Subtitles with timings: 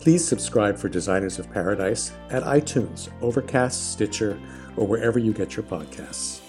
[0.00, 4.40] Please subscribe for Designers of Paradise at iTunes, Overcast, Stitcher,
[4.76, 6.40] or wherever you get your podcasts.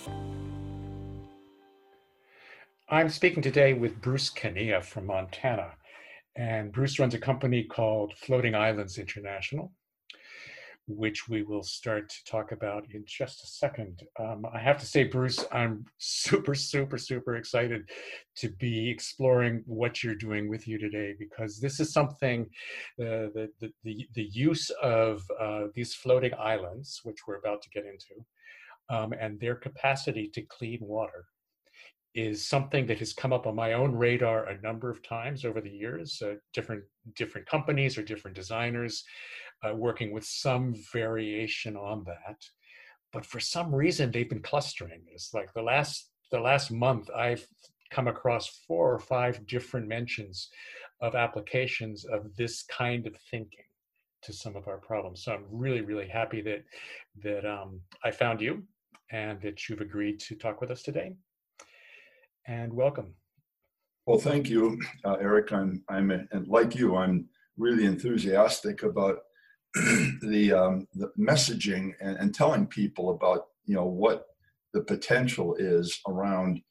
[2.88, 5.73] I'm speaking today with Bruce Kania from Montana.
[6.38, 9.73] And Bruce runs a company called Floating Islands International
[10.95, 14.03] which we will start to talk about in just a second.
[14.20, 17.89] Um, I have to say, Bruce, I'm super, super, super excited
[18.38, 22.44] to be exploring what you're doing with you today because this is something
[23.00, 27.69] uh, the, the, the, the use of uh, these floating islands, which we're about to
[27.69, 28.23] get into,
[28.89, 31.25] um, and their capacity to clean water
[32.14, 35.62] is something that has come up on my own radar a number of times over
[35.62, 36.22] the years.
[36.22, 36.84] Uh, different
[37.16, 39.03] different companies or different designers
[39.64, 42.38] uh, working with some variation on that.
[43.13, 45.34] But for some reason, they've been clustering this.
[45.34, 47.46] Like the last the last month, I've
[47.90, 50.50] come across four or five different mentions
[51.02, 53.66] of applications of this kind of thinking
[54.22, 55.24] to some of our problems.
[55.24, 56.64] So I'm really, really happy that
[57.24, 58.64] that um, I found you
[59.12, 61.14] and that you've agreed to talk with us today.
[62.47, 63.14] And welcome.
[64.06, 65.52] Well, thank you, uh, Eric.
[65.52, 67.28] I'm, I'm, and like you, I'm
[67.58, 69.19] really enthusiastic about
[70.22, 74.26] the um, the messaging and, and, telling people about you know what
[74.74, 76.62] the potential is around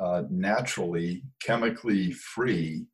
[0.00, 2.86] uh, naturally chemically free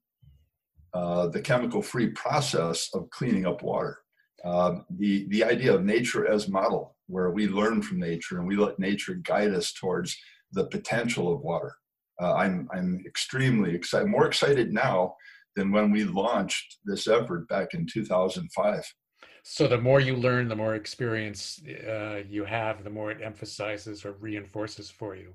[0.95, 3.99] uh, the chemical free process of cleaning up water.
[4.45, 8.57] Uh, the the idea of nature as model where we learn from nature and we
[8.57, 10.17] let nature guide us towards
[10.53, 11.73] the potential of water.
[12.21, 15.15] Uh, I'm I'm extremely excited more excited now
[15.55, 18.93] than when we launched this effort back in 2005
[19.43, 24.05] so the more you learn the more experience uh, you have the more it emphasizes
[24.05, 25.35] or reinforces for you.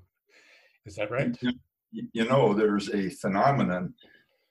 [0.86, 1.36] Is that right?
[1.90, 3.94] You know there's a phenomenon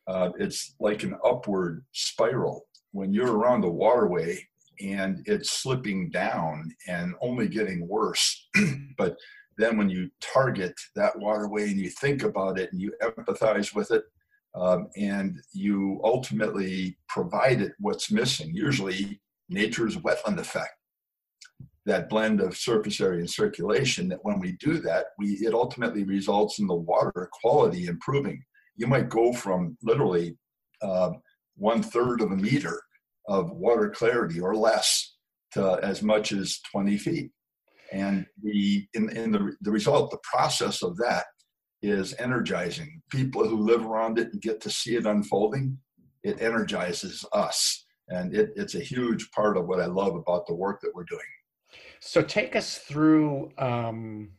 [0.08, 2.66] uh, it's like an upward spiral.
[2.92, 4.40] When you're around the waterway
[4.82, 8.48] and it's slipping down and only getting worse
[8.98, 9.18] but
[9.58, 13.92] then when you target that waterway and you think about it and you empathize with
[13.92, 14.04] it
[14.56, 19.20] um, and you ultimately provide it what's missing usually
[19.50, 20.78] nature's wetland effect
[21.88, 26.04] that blend of surface area and circulation that when we do that we it ultimately
[26.04, 28.44] results in the water quality improving.
[28.76, 30.38] You might go from literally
[30.84, 31.12] uh,
[31.56, 32.80] one third of a meter
[33.28, 35.16] of water clarity or less
[35.54, 37.32] to as much as 20 feet.
[37.92, 41.26] And the in, in the, the result the process of that
[41.82, 43.02] is energizing.
[43.10, 45.78] People who live around it and get to see it unfolding
[46.24, 50.56] it energizes us and it, it's a huge part of what I love about the
[50.56, 51.22] work that we're doing.
[52.00, 53.52] So take us through.
[53.58, 54.30] Um,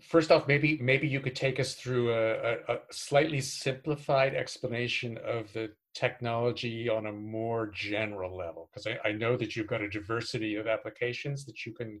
[0.00, 5.18] first off, maybe maybe you could take us through a, a, a slightly simplified explanation
[5.18, 9.80] of the technology on a more general level, because I, I know that you've got
[9.80, 12.00] a diversity of applications that you can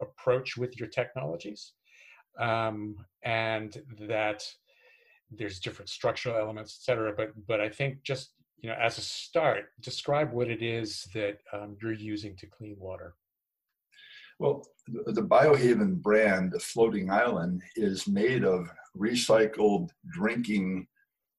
[0.00, 1.72] approach with your technologies,
[2.38, 4.42] um, and that
[5.30, 7.12] there's different structural elements, et cetera.
[7.16, 11.38] But but I think just you know, as a start, describe what it is that
[11.52, 13.14] um, you're using to clean water.
[14.38, 20.86] Well, the Biohaven brand, the floating island, is made of recycled drinking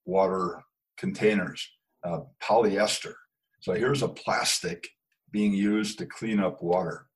[0.06, 0.62] water
[0.98, 1.68] containers,
[2.04, 3.14] uh, polyester.
[3.60, 4.88] So here's a plastic
[5.32, 7.08] being used to clean up water.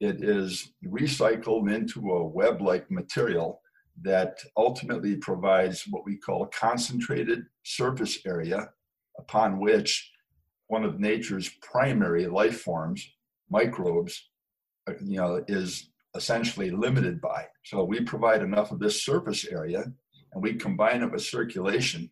[0.00, 3.60] It is recycled into a web like material
[4.02, 8.70] that ultimately provides what we call concentrated surface area
[9.18, 10.10] upon which
[10.68, 13.06] one of nature's primary life forms,
[13.50, 14.28] microbes,
[14.88, 17.46] uh, you know, is essentially limited by.
[17.64, 19.84] So we provide enough of this surface area
[20.32, 22.10] and we combine it with circulation.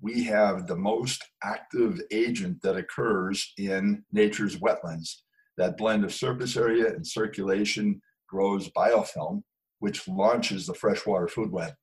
[0.00, 5.16] We have the most active agent that occurs in nature's wetlands.
[5.56, 9.42] That blend of surface area and circulation grows biofilm,
[9.80, 11.74] which launches the freshwater food web.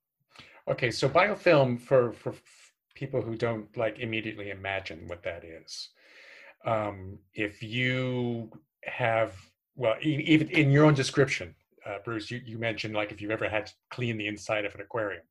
[0.70, 2.34] Okay, so biofilm for for
[3.02, 5.90] people who don't like immediately imagine what that is.
[6.66, 8.52] Um, if you
[8.84, 9.32] have
[9.76, 11.54] well, even in your own description,
[11.86, 14.74] uh, Bruce, you, you mentioned like if you've ever had to clean the inside of
[14.74, 15.22] an aquarium,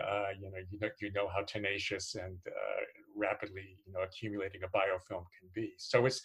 [0.00, 2.82] uh, you know, you know, you know how tenacious and uh,
[3.16, 5.72] rapidly, you know, accumulating a biofilm can be.
[5.78, 6.20] So it's,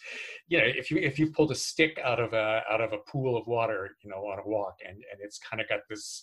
[0.48, 2.98] you know, if you if you pulled a stick out of a out of a
[3.10, 6.22] pool of water, you know, on a walk, and and it's kind of got this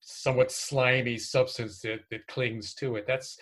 [0.00, 3.06] somewhat slimy substance that that clings to it.
[3.06, 3.38] That's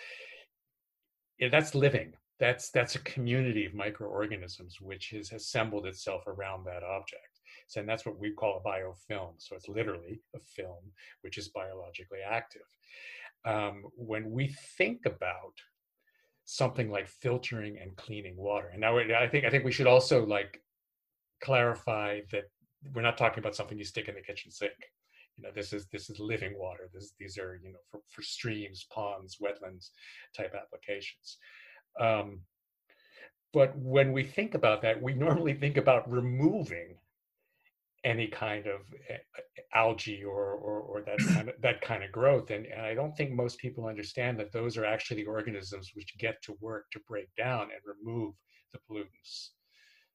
[1.51, 2.13] that's living.
[2.39, 7.39] That's that's a community of microorganisms which has assembled itself around that object.
[7.67, 9.33] So, and that's what we call a biofilm.
[9.37, 10.91] So it's literally a film
[11.21, 12.61] which is biologically active.
[13.45, 15.53] Um, when we think about
[16.45, 20.25] something like filtering and cleaning water, and now I think I think we should also
[20.25, 20.61] like
[21.43, 22.45] clarify that
[22.93, 24.73] we're not talking about something you stick in the kitchen sink.
[25.37, 26.89] You know, this is this is living water.
[26.93, 29.89] This, these are you know for, for streams, ponds, wetlands
[30.35, 31.37] type applications.
[31.99, 32.41] Um,
[33.53, 36.97] but when we think about that, we normally think about removing
[38.05, 42.11] any kind of eh, eh, algae or, or, or that kind of that kind of
[42.11, 45.91] growth and, and i don't think most people understand that those are actually the organisms
[45.95, 48.33] which get to work to break down and remove
[48.71, 49.49] the pollutants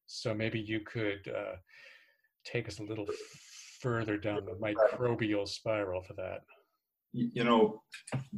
[0.06, 1.56] so maybe you could uh,
[2.44, 3.06] take us a little
[3.80, 6.40] further down the microbial spiral for that.
[7.12, 7.82] You know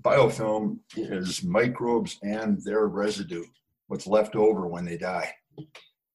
[0.00, 3.44] biofilm is microbes and their residue
[3.92, 5.30] what's left over when they die.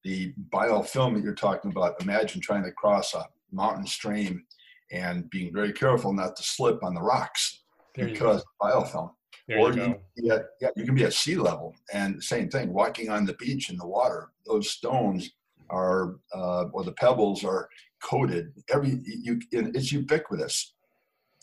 [0.02, 4.44] The biofilm that you're talking about, imagine trying to cross a mountain stream
[4.90, 7.62] and being very careful not to slip on the rocks
[7.94, 9.12] there because biofilm.
[9.46, 12.72] There or you, you at, yeah, you can be at sea level and same thing,
[12.72, 14.30] walking on the beach in the water.
[14.44, 15.30] Those stones
[15.70, 17.68] are, uh, or the pebbles are
[18.02, 18.52] coated.
[18.72, 20.74] Every you, it's ubiquitous.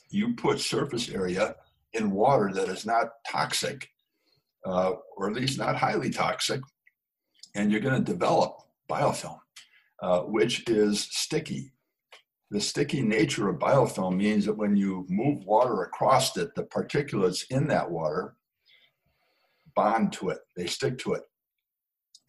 [0.10, 1.56] You put surface area
[1.94, 3.88] in water that is not toxic,
[4.66, 6.62] uh, or at least not highly toxic,
[7.56, 8.58] and you're going to develop
[8.90, 9.40] biofilm,
[10.02, 11.72] uh, which is sticky.
[12.52, 17.44] The sticky nature of biofilm means that when you move water across it, the particulates
[17.50, 18.36] in that water
[19.76, 21.24] bond to it, they stick to it.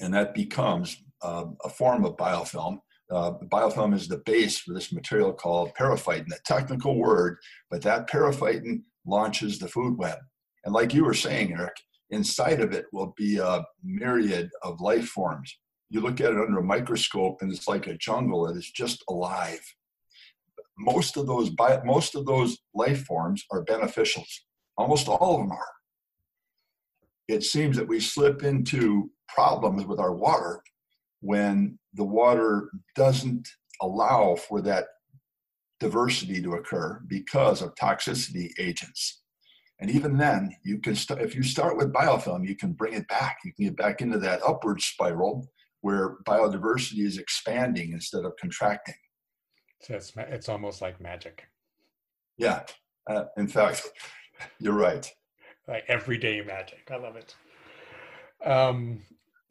[0.00, 2.80] And that becomes uh, a form of biofilm.
[3.12, 7.38] Uh, biofilm is the base for this material called periphyton, a technical word,
[7.70, 10.18] but that periphyton launches the food web.
[10.64, 11.76] And like you were saying, Eric,
[12.10, 15.56] inside of it will be a myriad of life forms.
[15.88, 19.04] You look at it under a microscope and it's like a jungle that is just
[19.08, 19.60] alive.
[20.78, 21.50] Most of those
[21.84, 24.28] most of those life forms are beneficials.
[24.76, 25.68] Almost all of them are.
[27.28, 30.60] It seems that we slip into problems with our water
[31.20, 33.48] when the water doesn't
[33.80, 34.86] allow for that
[35.80, 39.22] diversity to occur because of toxicity agents.
[39.78, 43.06] And even then, you can st- if you start with biofilm, you can bring it
[43.08, 43.38] back.
[43.44, 45.46] You can get back into that upward spiral
[45.82, 48.94] where biodiversity is expanding instead of contracting.
[49.82, 51.44] So it's it's almost like magic.
[52.38, 52.62] Yeah,
[53.08, 53.88] uh, in fact,
[54.58, 55.10] you're right.
[55.68, 56.88] Like everyday magic.
[56.92, 57.34] I love it.
[58.48, 59.02] Um,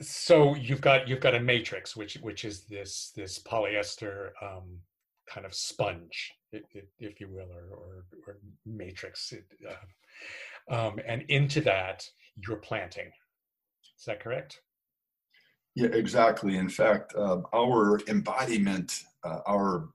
[0.01, 4.79] so you've got you've got a matrix, which which is this this polyester um,
[5.27, 9.33] kind of sponge, if you will, or or, or matrix.
[9.67, 12.07] Uh, um, and into that
[12.45, 13.11] you're planting.
[13.97, 14.61] Is that correct?
[15.75, 16.57] Yeah, exactly.
[16.57, 19.89] In fact, uh, our embodiment, uh, our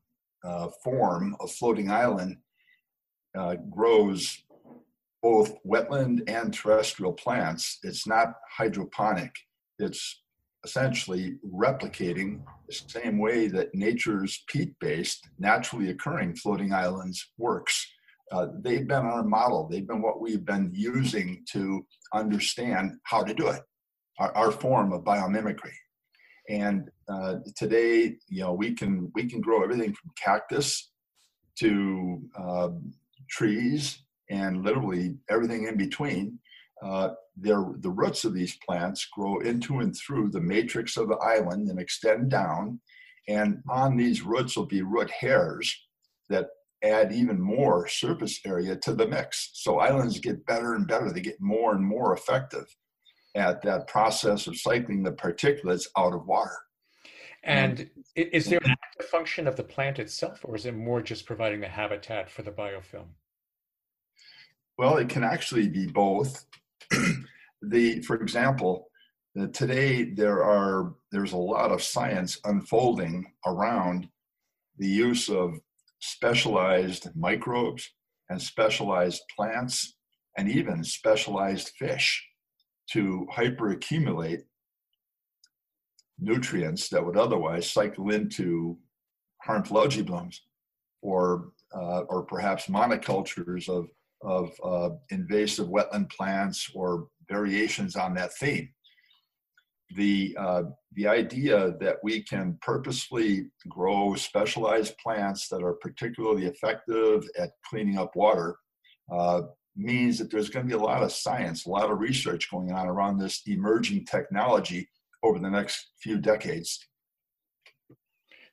[0.44, 2.36] uh, form of floating island
[3.36, 4.42] uh, grows
[5.22, 7.78] both wetland and terrestrial plants.
[7.82, 9.34] It's not hydroponic.
[9.80, 10.22] It's
[10.64, 17.86] essentially replicating the same way that nature's peat-based, naturally occurring floating islands works
[18.30, 19.68] uh, they've been our model.
[19.68, 21.84] They've been what we've been using to
[22.14, 23.62] understand how to do it,
[24.18, 25.72] our, our form of biomimicry.
[26.48, 30.90] And uh, today, you know, we can we can grow everything from cactus
[31.58, 32.68] to uh,
[33.28, 36.38] trees and literally everything in between.
[36.82, 41.68] Uh, the roots of these plants grow into and through the matrix of the island
[41.68, 42.80] and extend down.
[43.28, 45.74] And on these roots will be root hairs
[46.28, 46.48] that
[46.82, 49.50] add even more surface area to the mix.
[49.54, 51.12] So islands get better and better.
[51.12, 52.64] They get more and more effective
[53.34, 56.56] at that process of cycling the particulates out of water.
[57.42, 61.24] And is there an active function of the plant itself, or is it more just
[61.24, 63.06] providing the habitat for the biofilm?
[64.76, 66.44] Well, it can actually be both.
[67.62, 68.86] The, for example,
[69.38, 74.08] uh, today there are there's a lot of science unfolding around
[74.78, 75.54] the use of
[76.00, 77.88] specialized microbes
[78.28, 79.96] and specialized plants
[80.36, 82.26] and even specialized fish
[82.90, 84.42] to hyperaccumulate
[86.18, 88.76] nutrients that would otherwise cycle into
[89.42, 90.42] harmful algae blooms
[91.02, 93.88] or uh, or perhaps monocultures of
[94.22, 98.68] of uh, invasive wetland plants or variations on that theme.
[99.96, 100.62] The uh,
[100.94, 107.98] the idea that we can purposely grow specialized plants that are particularly effective at cleaning
[107.98, 108.56] up water
[109.12, 109.42] uh,
[109.76, 112.72] means that there's going to be a lot of science, a lot of research going
[112.72, 114.88] on around this emerging technology
[115.22, 116.86] over the next few decades.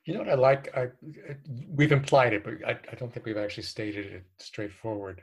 [0.04, 0.76] You know what I like?
[0.76, 0.88] I,
[1.68, 5.22] we've implied it, but I, I don't think we've actually stated it straightforward.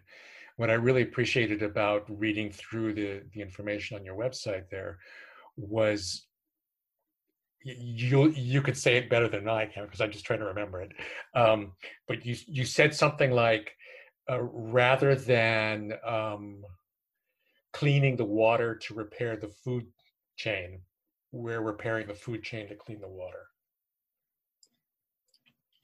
[0.58, 5.00] What I really appreciated about reading through the, the information on your website there
[5.58, 6.26] was
[7.64, 10.82] you you could say it better than I can because I'm just trying to remember
[10.82, 10.92] it.
[11.34, 11.74] Um,
[12.08, 13.72] but you you said something like
[14.30, 16.64] uh, rather than um,
[17.74, 19.86] cleaning the water to repair the food
[20.38, 20.82] chain,
[21.32, 23.48] we're repairing the food chain to clean the water.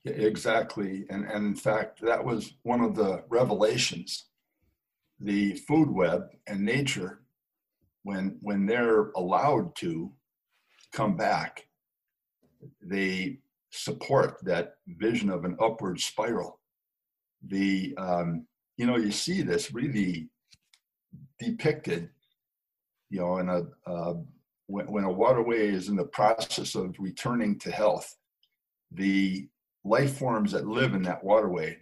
[0.06, 1.06] Exactly.
[1.10, 4.30] And, and in fact, that was one of the revelations.
[5.22, 7.22] The food web and nature,
[8.04, 10.12] when, when they're allowed to
[10.92, 11.68] come back,
[12.82, 16.60] they support that vision of an upward spiral.
[17.48, 18.48] The, um,
[18.78, 20.30] you know, you see this really
[21.40, 22.10] depicted,
[23.10, 24.16] you know, in a, uh,
[24.68, 28.16] when, when a waterway is in the process of returning to health,
[28.92, 29.48] the
[29.84, 31.78] life forms that live in that waterway,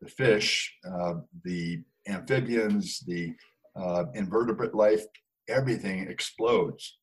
[0.00, 1.14] the fish, uh,
[1.44, 3.32] the amphibians, the
[3.76, 5.04] uh, invertebrate life,
[5.48, 6.98] everything explodes.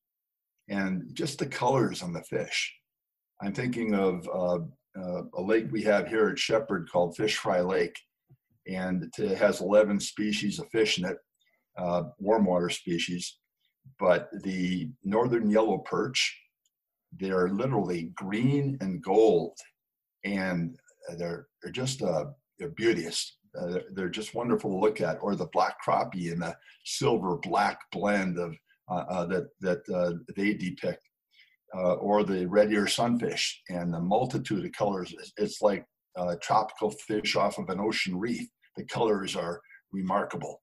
[0.69, 2.73] And just the colors on the fish.
[3.41, 4.59] I'm thinking of uh,
[4.99, 7.95] uh a lake we have here at Shepherd called Fish Fry Lake,
[8.67, 11.17] and it has 11 species of fish in it,
[11.77, 13.37] uh, warm water species
[13.99, 16.37] but the northern yellow perch,
[17.17, 19.57] they're literally green and gold,
[20.23, 20.75] and
[21.17, 22.25] they're they're just uh,
[22.59, 23.37] they're beauteous.
[23.59, 25.17] Uh, they're, just wonderful to look at.
[25.21, 28.55] Or the black crappie in the silver black blend of
[28.89, 31.01] uh, uh that that uh, they depict,
[31.75, 35.13] uh, or the red ear sunfish and the multitude of colors.
[35.37, 35.85] It's like
[36.41, 38.47] tropical fish off of an ocean reef.
[38.77, 40.61] The colors are remarkable.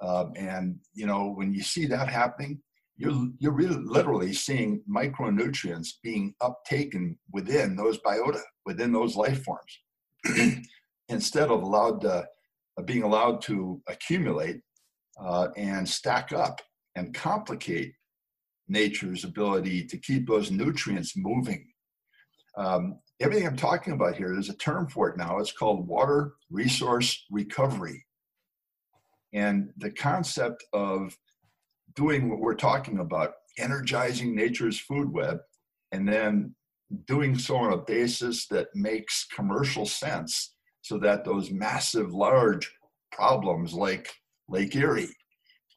[0.00, 2.60] Um, and you know, when you see that happening,
[2.96, 10.62] you're you're really literally seeing micronutrients being uptaken within those biota, within those life forms,
[11.08, 12.26] instead of allowed to,
[12.82, 14.60] being allowed to accumulate
[15.20, 16.60] uh, and stack up
[16.96, 17.92] and complicate
[18.68, 21.66] nature's ability to keep those nutrients moving.
[22.56, 25.38] Um, everything I'm talking about here, there's a term for it now.
[25.38, 28.04] It's called water resource recovery.
[29.32, 31.16] And the concept of
[31.94, 35.38] doing what we're talking about, energizing nature's food web,
[35.92, 36.54] and then
[37.06, 40.53] doing so on a basis that makes commercial sense
[40.84, 42.70] so that those massive, large
[43.10, 44.12] problems like
[44.50, 45.16] Lake Erie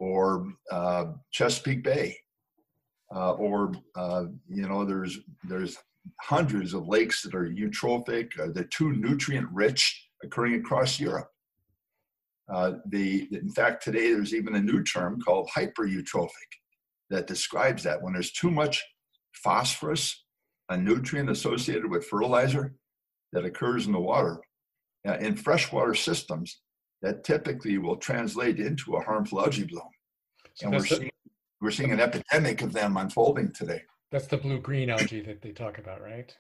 [0.02, 2.18] or uh, Chesapeake Bay,
[3.16, 5.78] uh, or uh, you know, there's there's
[6.20, 8.38] hundreds of lakes that are eutrophic.
[8.38, 11.30] Uh, they're too nutrient rich, occurring across Europe.
[12.54, 16.52] Uh, the, in fact, today there's even a new term called hypereutrophic
[17.10, 18.02] that describes that.
[18.02, 18.84] When there's too much
[19.34, 20.26] phosphorus,
[20.70, 22.74] a nutrient associated with fertilizer
[23.32, 24.40] that occurs in the water,
[25.08, 26.62] uh, in freshwater systems,
[27.02, 29.84] that typically will translate into a harmful algae bloom.
[30.56, 31.12] So and we're seeing,
[31.62, 33.82] we're seeing an epidemic of them unfolding today.
[34.12, 36.34] That's the blue-green algae that they talk about, right?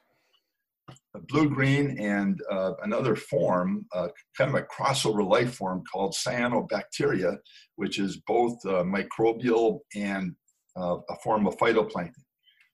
[1.28, 7.38] blue green and uh, another form, uh, kind of a crossover life form called cyanobacteria,
[7.76, 10.36] which is both uh, microbial and
[10.80, 12.24] uh, a form of phytoplankton.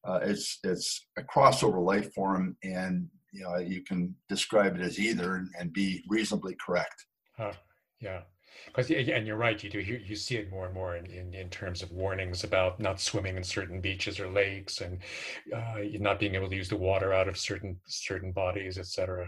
[0.06, 5.00] Uh, it's it's a crossover life form, and you know you can describe it as
[5.00, 7.06] either and, and be reasonably correct.
[7.36, 7.54] Huh.
[8.00, 8.22] Yeah.
[8.68, 11.34] Because and you're right, you do you, you see it more and more in, in,
[11.34, 15.00] in, terms of warnings about not swimming in certain beaches or lakes, and
[15.54, 19.28] uh, not being able to use the water out of certain certain bodies, etc.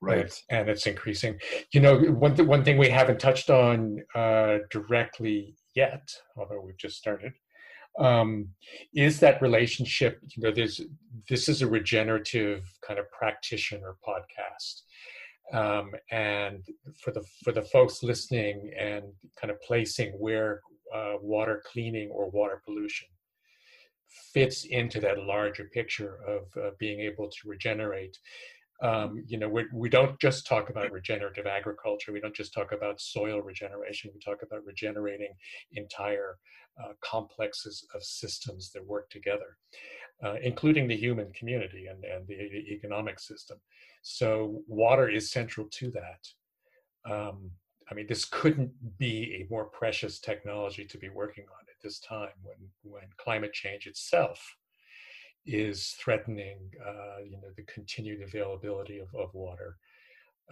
[0.00, 0.18] right.
[0.18, 1.38] And it's, and it's increasing.
[1.72, 6.78] You know, one, th- one thing we haven't touched on uh, directly yet, although we've
[6.78, 7.32] just started,
[7.98, 8.48] um,
[8.94, 10.20] is that relationship.
[10.36, 10.80] You know, there's
[11.28, 14.82] this is a regenerative kind of practitioner podcast.
[15.52, 16.64] Um, and
[17.00, 19.04] for the for the folks listening and
[19.40, 20.60] kind of placing where
[20.94, 23.08] uh, water cleaning or water pollution
[24.32, 28.16] fits into that larger picture of uh, being able to regenerate.
[28.82, 32.12] Um, you know, we, we don't just talk about regenerative agriculture.
[32.12, 34.10] We don't just talk about soil regeneration.
[34.14, 35.34] We talk about regenerating
[35.72, 36.36] entire
[36.82, 39.56] uh, complexes of systems that work together,
[40.22, 43.58] uh, including the human community and, and the, the, economic system.
[44.02, 47.10] So water is central to that.
[47.10, 47.50] Um,
[47.90, 51.98] I mean, this couldn't be a more precious technology to be working on at this
[52.00, 54.56] time when, when climate change itself
[55.46, 59.76] is threatening, uh, you know, the continued availability of, of water.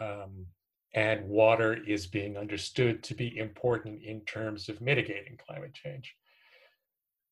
[0.01, 0.47] Um,
[0.95, 6.15] and water is being understood to be important in terms of mitigating climate change.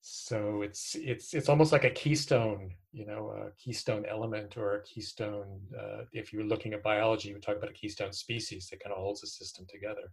[0.00, 4.82] So it's it's it's almost like a keystone you know a keystone element or a
[4.82, 8.82] keystone uh, if you're looking at biology you would talk about a keystone species that
[8.82, 10.10] kind of holds the system together.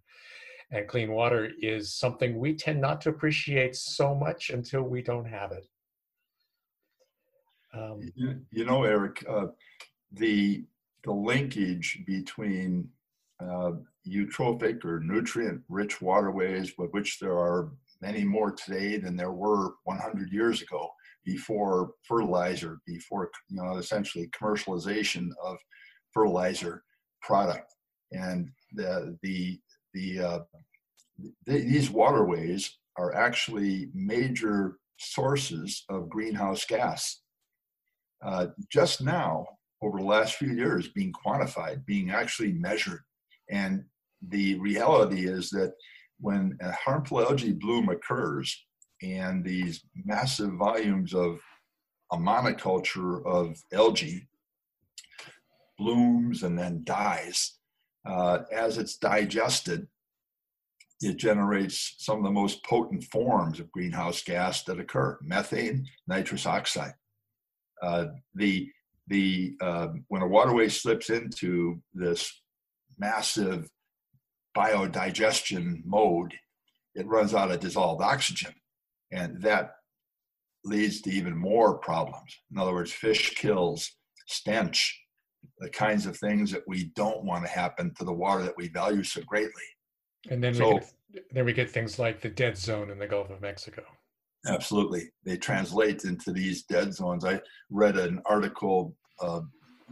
[0.71, 5.25] And clean water is something we tend not to appreciate so much until we don't
[5.25, 5.65] have it
[7.73, 9.47] um, you, you, know eric uh,
[10.13, 10.63] the
[11.03, 12.89] the linkage between
[13.41, 13.71] uh,
[14.07, 17.71] eutrophic or nutrient rich waterways, with which there are
[18.01, 20.89] many more today than there were 100 years ago
[21.25, 25.57] before fertilizer, before you know essentially commercialization of
[26.13, 26.83] fertilizer
[27.21, 27.73] product,
[28.11, 29.59] and the the
[29.93, 30.39] the, uh,
[31.45, 37.21] the these waterways are actually major sources of greenhouse gas.
[38.23, 39.45] Uh, just now,
[39.81, 43.01] over the last few years, being quantified, being actually measured,
[43.49, 43.83] and
[44.27, 45.73] the reality is that
[46.19, 48.65] when a harmful algae bloom occurs
[49.01, 51.39] and these massive volumes of
[52.12, 54.27] a monoculture of algae
[55.77, 57.58] blooms and then dies,
[58.05, 59.88] uh, as it's digested,
[61.01, 66.45] it generates some of the most potent forms of greenhouse gas that occur methane, nitrous
[66.45, 66.93] oxide.
[67.81, 68.69] Uh, the
[69.07, 72.41] the uh, when a waterway slips into this
[72.97, 73.69] massive
[74.55, 76.33] biodigestion mode,
[76.95, 78.53] it runs out of dissolved oxygen.
[79.11, 79.71] And that
[80.63, 82.37] leads to even more problems.
[82.51, 83.91] In other words, fish kills,
[84.27, 84.99] stench,
[85.59, 88.67] the kinds of things that we don't want to happen to the water that we
[88.67, 89.63] value so greatly.
[90.29, 90.79] And then, so, we
[91.13, 93.83] get, then we get things like the dead zone in the Gulf of Mexico.
[94.47, 95.10] Absolutely.
[95.25, 97.25] They translate into these dead zones.
[97.25, 99.41] I read an article uh,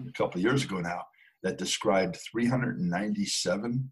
[0.08, 1.02] a couple years ago now
[1.44, 3.92] that described 397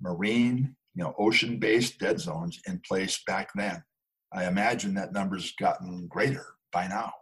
[0.00, 3.82] marine, you know, ocean-based dead zones in place back then.
[4.32, 7.12] I imagine that number's gotten greater by now.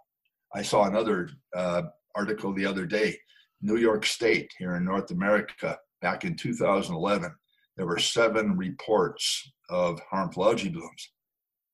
[0.55, 1.83] I saw another uh,
[2.15, 3.19] article the other day.
[3.61, 7.33] New York State here in North America, back in 2011,
[7.77, 11.13] there were seven reports of harmful algae blooms.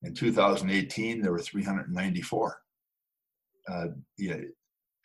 [0.03, 2.61] In 2018, there were 394.
[3.67, 4.37] Uh, yeah,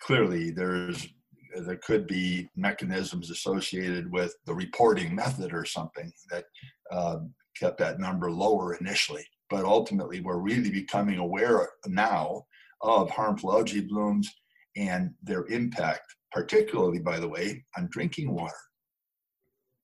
[0.00, 1.09] clearly, there's
[1.57, 6.44] there could be mechanisms associated with the reporting method or something that
[6.90, 9.24] um, kept that number lower initially.
[9.50, 12.44] But ultimately, we're really becoming aware now
[12.80, 14.33] of harmful algae blooms
[14.76, 18.52] and their impact, particularly, by the way, on drinking water.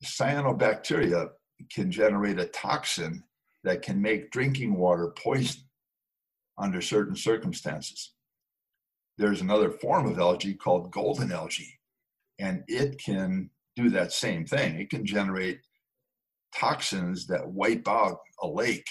[0.05, 1.29] Cyanobacteria
[1.73, 3.23] can generate a toxin
[3.65, 5.63] that can make drinking water poison
[6.59, 8.13] under certain circumstances
[9.21, 11.79] there's another form of algae called golden algae,
[12.39, 14.81] and it can do that same thing.
[14.81, 15.61] It can generate
[16.57, 18.89] toxins that wipe out a lake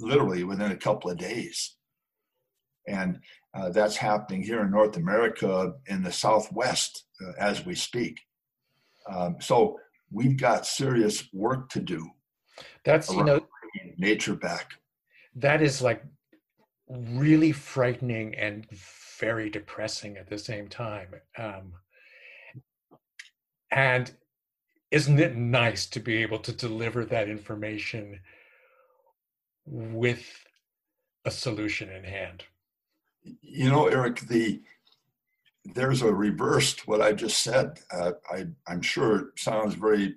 [0.00, 1.76] literally within a couple of days.
[2.88, 3.20] And
[3.54, 8.18] uh, that's happening here in North America in the Southwest uh, as we speak.
[9.08, 9.78] Um, so
[10.10, 12.10] we've got serious work to do.
[12.84, 13.46] That's, you know,
[13.98, 14.72] nature back.
[15.34, 16.04] That is like
[16.88, 18.66] really frightening and
[19.18, 21.08] very depressing at the same time.
[21.38, 21.72] Um,
[23.70, 24.12] and
[24.90, 28.20] isn't it nice to be able to deliver that information
[29.64, 30.44] with
[31.24, 32.44] a solution in hand?
[33.40, 34.60] You know, Eric, the
[35.64, 37.78] there's a reversed what I just said.
[37.92, 40.16] Uh, I, I'm sure it sounds very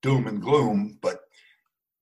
[0.00, 1.20] doom and gloom, but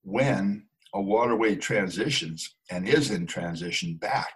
[0.03, 4.33] when a waterway transitions and is in transition back,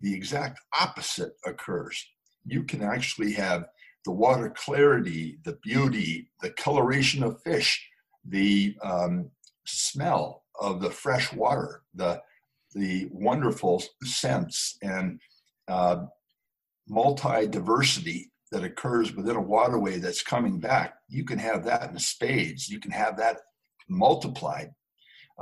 [0.00, 2.04] the exact opposite occurs.
[2.44, 3.66] You can actually have
[4.04, 7.86] the water clarity, the beauty, the coloration of fish,
[8.24, 9.30] the um,
[9.66, 12.20] smell of the fresh water, the
[12.72, 15.20] the wonderful scents and
[15.66, 16.04] uh,
[16.88, 20.94] multi diversity that occurs within a waterway that's coming back.
[21.08, 22.68] You can have that in spades.
[22.68, 23.38] You can have that
[23.88, 24.70] multiplied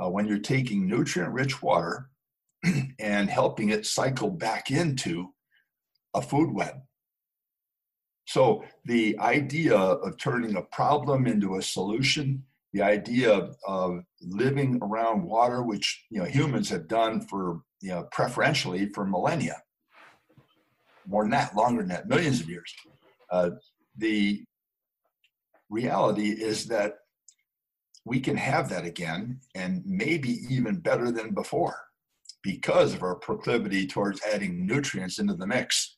[0.01, 2.09] uh, when you're taking nutrient rich water
[2.99, 5.33] and helping it cycle back into
[6.13, 6.75] a food web.
[8.25, 15.23] So the idea of turning a problem into a solution, the idea of, living around
[15.23, 19.63] water, which you know humans have done for you know preferentially for millennia,
[21.07, 22.71] more than that, longer than that, millions of years.
[23.31, 23.51] Uh,
[23.97, 24.43] the
[25.69, 26.95] reality is that
[28.09, 31.79] we can have that again, and maybe even better than before,
[32.41, 35.97] because of our proclivity towards adding nutrients into the mix.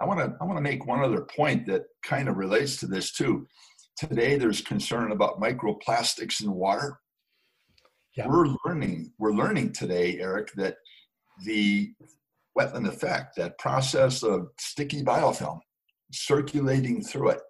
[0.00, 2.86] I want to I want to make one other point that kind of relates to
[2.86, 3.48] this too.
[3.96, 7.00] Today, there's concern about microplastics in water.
[8.16, 8.28] Yeah.
[8.28, 10.76] We're learning we're learning today, Eric, that
[11.44, 11.92] the
[12.56, 15.58] wetland effect, that process of sticky biofilm
[16.12, 17.40] circulating through it,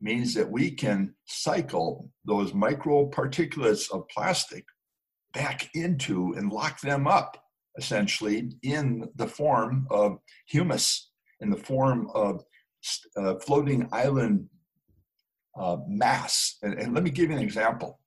[0.00, 4.64] means that we can cycle those microparticulates of plastic
[5.32, 7.42] back into and lock them up
[7.78, 12.44] essentially in the form of humus in the form of
[13.16, 14.48] uh, floating island
[15.58, 16.56] uh, mass.
[16.62, 18.00] And, and, let me give you an example.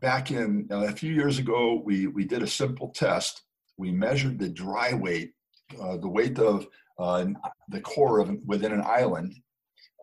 [0.00, 3.42] Back in uh, a few years ago, we, we did a simple test.
[3.76, 5.32] We measured the dry weight,
[5.80, 6.66] uh, the weight of
[6.98, 7.26] uh,
[7.68, 9.34] the core of within an island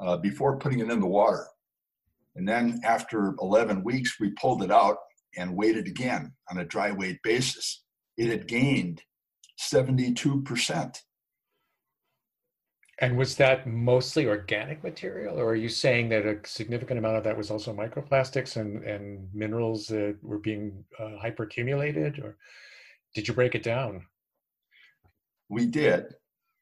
[0.02, 1.46] uh, before putting it in the water.
[2.36, 4.98] And then after 11 weeks, we pulled it out
[5.38, 7.84] and weighed it again on a dry weight basis.
[8.18, 9.02] It had gained
[9.60, 10.98] 72%.
[13.00, 17.24] And was that mostly organic material, or are you saying that a significant amount of
[17.24, 22.38] that was also microplastics and, and minerals that were being uh, hyperaccumulated, or
[23.16, 24.06] did you break it down?
[25.50, 26.14] We did,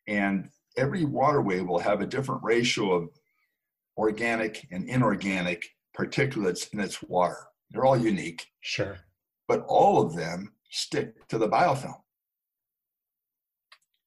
[0.07, 3.09] and every waterway will have a different ratio of
[3.97, 5.65] organic and inorganic
[5.97, 7.37] particulates in its water.
[7.71, 8.47] They're all unique.
[8.61, 8.97] Sure.
[9.47, 12.01] But all of them stick to the biofilm.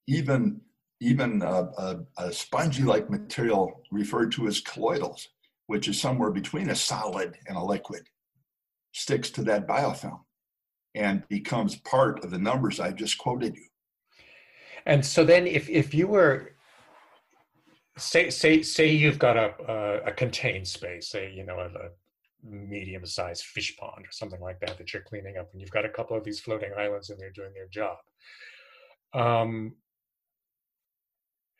[0.07, 0.61] Even
[1.01, 5.27] even a, a, a spongy-like material referred to as colloidals,
[5.66, 8.03] which is somewhere between a solid and a liquid,
[8.92, 10.21] sticks to that biofilm
[10.95, 13.66] and becomes part of the numbers I just quoted you.
[14.87, 16.52] And so then if, if you were,
[17.96, 21.88] say, say, say you've got a, a, a contained space, say, you know, a, a
[22.44, 25.90] medium-sized fish pond or something like that that you're cleaning up and you've got a
[25.90, 27.96] couple of these floating islands and they're doing their job.
[29.14, 29.74] Um,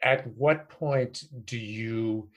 [0.03, 2.29] at what point do you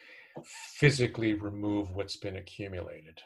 [0.44, 3.22] physically remove what's been accumulated?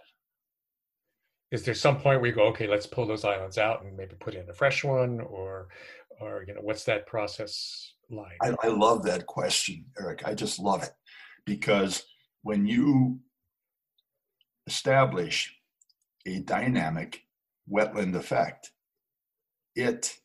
[1.51, 4.15] Is there some point where you go, okay, let's pull those islands out and maybe
[4.19, 5.67] put in a fresh one, or,
[6.21, 7.93] or you know, what's that process
[8.41, 10.23] I, I love that question, Eric.
[10.25, 10.91] I just love it
[11.45, 12.03] because
[12.41, 13.19] when you
[14.67, 15.55] establish
[16.25, 17.23] a dynamic
[17.71, 18.71] wetland effect,
[19.75, 20.15] it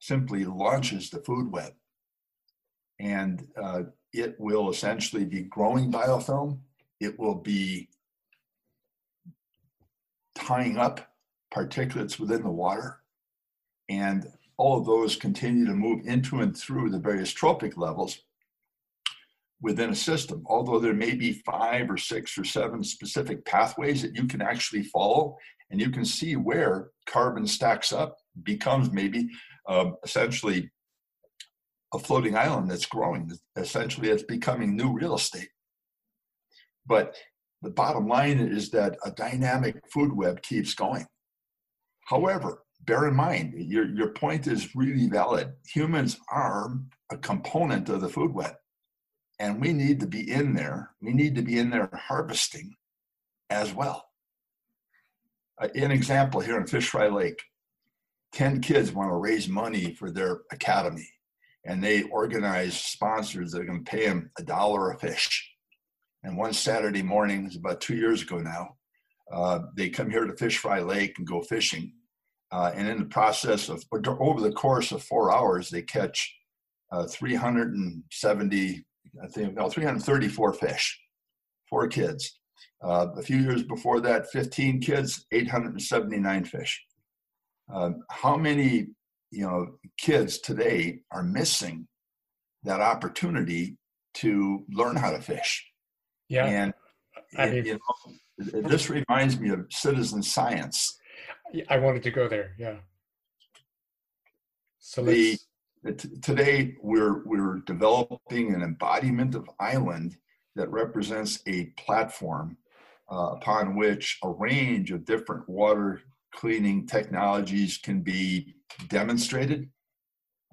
[0.00, 1.72] simply launches the food web
[2.98, 6.58] and uh, it will essentially be growing biofilm.
[7.00, 7.88] It will be
[10.34, 11.12] tying up
[11.52, 13.00] particulates within the water,
[13.88, 18.20] and all of those continue to move into and through the various trophic levels
[19.60, 20.44] within a system.
[20.46, 24.84] Although there may be five or six or seven specific pathways that you can actually
[24.84, 25.36] follow,
[25.70, 29.28] and you can see where carbon stacks up, becomes maybe
[29.68, 30.70] uh, essentially
[31.94, 33.30] a floating island that's growing.
[33.56, 35.48] Essentially, it's becoming new real estate.
[36.86, 37.16] But
[37.62, 41.06] the bottom line is that a dynamic food web keeps going.
[42.06, 45.52] However, bear in mind, your, your point is really valid.
[45.72, 46.78] Humans are
[47.10, 48.54] a component of the food web,
[49.38, 50.90] and we need to be in there.
[51.00, 52.74] We need to be in there harvesting
[53.50, 54.04] as well.
[55.60, 57.40] Uh, an example here in Fish Fry Lake
[58.32, 61.08] 10 kids want to raise money for their academy
[61.64, 65.50] and they organize sponsors that are going to pay them a dollar a fish.
[66.22, 68.76] And one Saturday morning, about two years ago now,
[69.32, 71.92] uh, they come here to Fish Fry Lake and go fishing.
[72.52, 76.34] Uh, and in the process of, over the course of four hours, they catch
[76.92, 78.84] uh, 370,
[79.22, 81.00] I think, no, 334 fish,
[81.68, 82.38] four kids.
[82.82, 86.84] Uh, a few years before that, 15 kids, 879 fish.
[87.72, 88.88] Um, how many
[89.30, 91.88] you know kids today are missing
[92.62, 93.76] that opportunity
[94.14, 95.66] to learn how to fish
[96.28, 96.46] Yeah.
[96.46, 96.74] And
[97.36, 100.98] I mean, you know, this reminds me of citizen science.
[101.68, 102.54] I wanted to go there.
[102.58, 102.76] Yeah.
[104.78, 105.38] So The-
[105.82, 110.16] let's, T- Today, we're we're developing an embodiment of island
[110.56, 112.56] that represents a platform
[113.12, 116.00] uh, upon which a range of different water
[116.32, 118.54] cleaning technologies can be
[118.88, 119.68] demonstrated.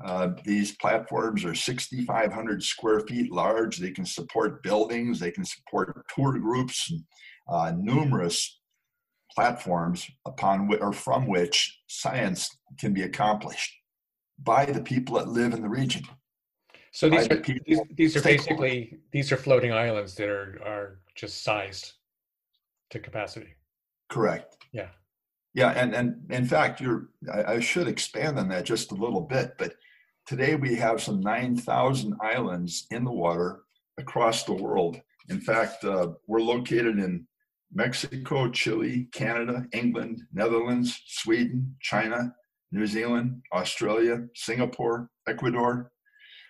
[0.03, 3.77] Uh, these platforms are 6,500 square feet large.
[3.77, 5.19] They can support buildings.
[5.19, 7.03] They can support tour groups, and,
[7.47, 8.60] uh, numerous
[9.33, 13.71] platforms upon or from which science can be accomplished
[14.43, 16.03] by the people that live in the region.
[16.91, 20.59] so these are the people- these, these are basically these are floating islands that are
[20.65, 21.93] are just sized
[22.89, 23.53] to capacity.
[24.09, 24.57] Correct.
[24.71, 24.89] Yeah.
[25.53, 27.09] Yeah, and and in fact, you're.
[27.33, 29.73] I, I should expand on that just a little bit, but
[30.25, 33.63] today we have some nine thousand islands in the water
[33.97, 35.01] across the world.
[35.29, 37.27] In fact, uh, we're located in
[37.73, 42.33] Mexico, Chile, Canada, England, Netherlands, Sweden, China,
[42.71, 45.91] New Zealand, Australia, Singapore, Ecuador,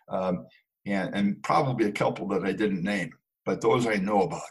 [0.10, 0.46] um,
[0.86, 3.12] and and probably a couple that I didn't name,
[3.46, 4.42] but those I know about.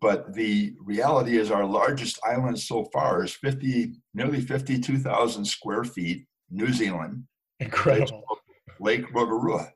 [0.00, 6.26] But the reality is, our largest island so far is 50, nearly 52,000 square feet,
[6.50, 7.24] New Zealand,
[7.60, 8.24] Incredible.
[8.80, 9.68] Lake Rotorua.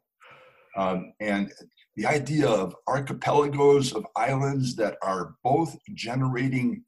[0.76, 1.52] Um, and
[1.96, 6.84] the idea of archipelagos of islands that are both generating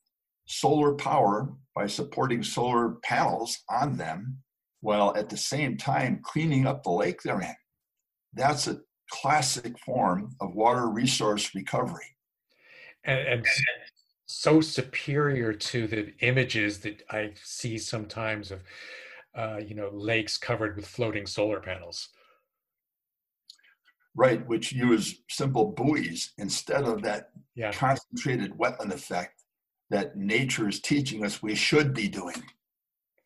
[0.47, 4.39] solar power by supporting solar panels on them,
[4.81, 7.55] while at the same time cleaning up the lake they're in.
[8.33, 12.17] That's a classic form of water resource recovery.
[13.05, 13.47] and, and
[14.27, 18.63] so superior to the images that I see sometimes of,
[19.37, 22.09] uh, you know, lakes covered with floating solar panels.
[24.15, 29.45] Right, which use simple buoys instead of that Yeah, concentrated wetland effect
[29.91, 32.43] that nature is teaching us we should be doing.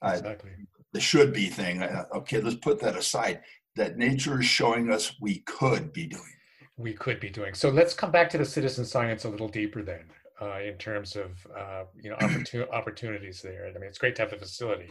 [0.02, 0.50] Uh, exactly.
[0.92, 3.40] the should be thing, uh, okay, let's put that aside.
[3.76, 6.34] That nature is showing us we could be doing.
[6.76, 7.54] We could be doing.
[7.54, 10.04] So let's come back to the citizen science a little deeper then,
[10.40, 13.66] uh, in terms of uh, you know opportun- opportunities there.
[13.66, 14.90] I mean, it's great to have the facility,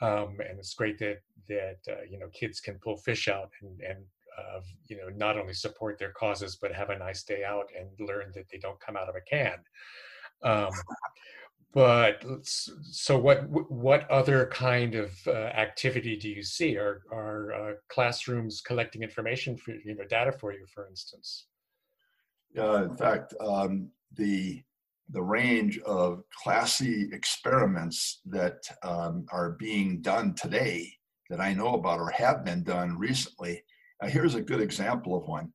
[0.00, 3.80] um, and it's great that that uh, you know kids can pull fish out and
[3.80, 4.04] and
[4.40, 7.88] uh, you know not only support their causes but have a nice day out and
[8.08, 9.58] learn that they don't come out of a can.
[10.42, 10.70] Um,
[11.72, 12.24] but
[12.82, 16.76] so what what other kind of uh, activity do you see?
[16.76, 21.46] Are are uh, classrooms collecting information for you know data for you, for instance?
[22.58, 24.62] Uh, in fact, um, the
[25.10, 30.92] the range of classy experiments that um, are being done today
[31.28, 33.62] that I know about or have been done recently.
[34.02, 35.52] Here's a good example of one.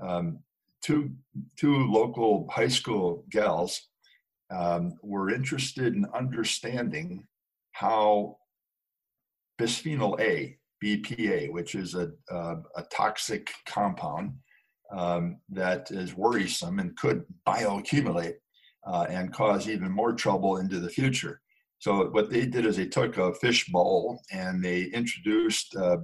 [0.00, 0.40] Um,
[0.82, 1.10] two
[1.58, 3.88] two local high school gals
[4.50, 7.26] um, were interested in understanding
[7.72, 8.36] how
[9.60, 14.34] bisphenol A, BPA, which is a, a, a toxic compound
[14.92, 18.34] um, that is worrisome and could bioaccumulate
[18.86, 21.40] uh, and cause even more trouble into the future.
[21.78, 25.98] So what they did is they took a fish bowl and they introduced uh,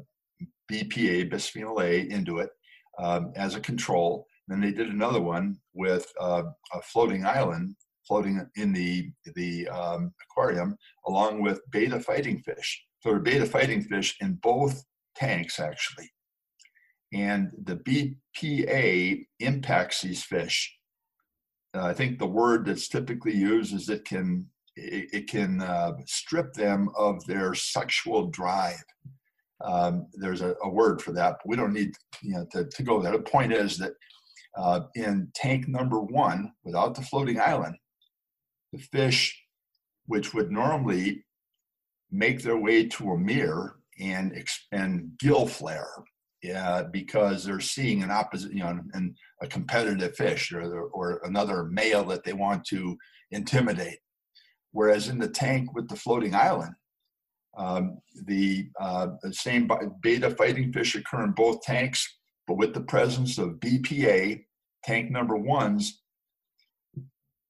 [0.70, 2.50] BPA, bisphenol A, into it
[2.98, 4.26] um, as a control.
[4.48, 7.76] Then they did another one with uh, a floating island
[8.06, 10.74] floating in the the um, aquarium
[11.06, 12.82] along with betta fighting fish.
[13.00, 14.82] So there are betta fighting fish in both
[15.14, 16.10] tanks actually
[17.12, 17.76] and the
[18.36, 20.74] BPA impacts these fish.
[21.74, 25.92] Uh, I think the word that's typically used is it can it, it can uh,
[26.06, 28.84] strip them of their sexual drive.
[29.64, 31.92] Um, there's a, a, word for that, but we don't need
[32.22, 33.12] you know to, to go there.
[33.12, 33.92] The point is that
[34.56, 37.76] uh, in tank number one, without the floating island,
[38.72, 39.36] the fish,
[40.06, 41.24] which would normally
[42.10, 45.90] make their way to a mirror and and gill flare
[46.42, 51.64] yeah, because they're seeing an opposite, you know, and a competitive fish or, or another
[51.64, 52.96] male that they want to
[53.32, 53.98] intimidate.
[54.70, 56.74] Whereas in the tank with the floating island,
[57.58, 59.68] um, the, uh, the same
[60.02, 64.44] betta fighting fish occur in both tanks, but with the presence of BPA,
[64.84, 66.00] tank number one's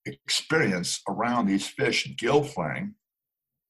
[0.07, 2.95] experience around these fish gill flaring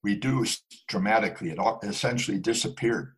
[0.02, 1.50] reduced dramatically.
[1.50, 3.14] It essentially disappeared.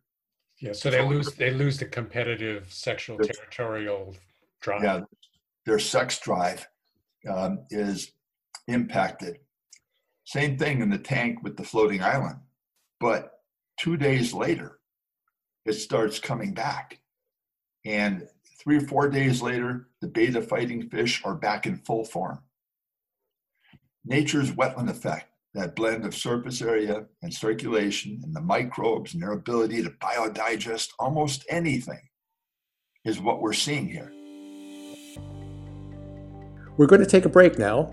[0.59, 4.15] Yeah, so they lose they lose the competitive sexual territorial
[4.61, 4.83] drive.
[4.83, 4.99] Yeah,
[5.65, 6.67] their sex drive
[7.27, 8.11] um, is
[8.67, 9.37] impacted.
[10.25, 12.37] Same thing in the tank with the floating island,
[13.01, 13.41] but
[13.77, 14.79] two days later,
[15.65, 17.01] it starts coming back,
[17.83, 18.27] and
[18.63, 22.37] Three or four days later, the betta fighting fish are back in full form.
[24.05, 29.31] Nature's wetland effect, that blend of surface area and circulation and the microbes and their
[29.31, 32.01] ability to biodigest almost anything,
[33.03, 34.13] is what we're seeing here.
[36.77, 37.89] We're going to take a break now,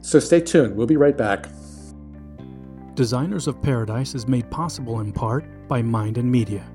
[0.00, 0.74] so stay tuned.
[0.74, 1.48] We'll be right back.
[2.98, 6.68] Designers of Paradise is made possible in part by Mind and Media.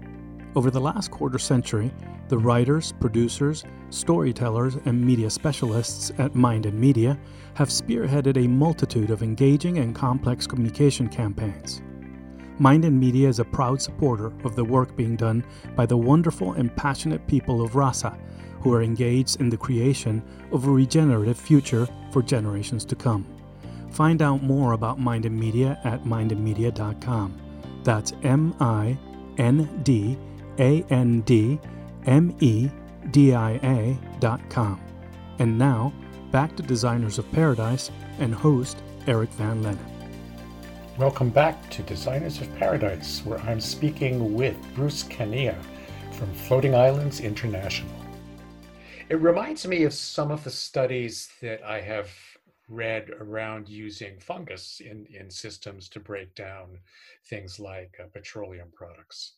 [0.55, 1.91] Over the last quarter century,
[2.29, 7.19] the writers, producers, storytellers, and media specialists at Mind and Media
[7.55, 11.81] have spearheaded a multitude of engaging and complex communication campaigns.
[12.57, 15.43] Mind and Media is a proud supporter of the work being done
[15.75, 18.17] by the wonderful and passionate people of Rasa,
[18.61, 23.27] who are engaged in the creation of a regenerative future for generations to come.
[23.93, 27.39] Find out more about Mind and Media at mindandmedia.com.
[27.83, 28.97] That's M I
[29.37, 30.17] N D
[30.57, 31.59] A N D
[32.07, 32.71] M E
[33.11, 34.81] D I A.com.
[35.37, 35.93] And now,
[36.31, 39.77] back to Designers of Paradise and host Eric Van Lennep.
[40.97, 45.55] Welcome back to Designers of Paradise, where I'm speaking with Bruce Kania
[46.13, 47.91] from Floating Islands International.
[49.09, 52.09] It reminds me of some of the studies that I have
[52.67, 56.79] read around using fungus in, in systems to break down
[57.29, 59.33] things like uh, petroleum products.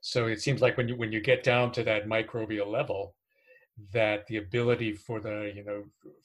[0.00, 3.14] So it seems like when you when you get down to that microbial level,
[3.92, 5.84] that the ability for the you know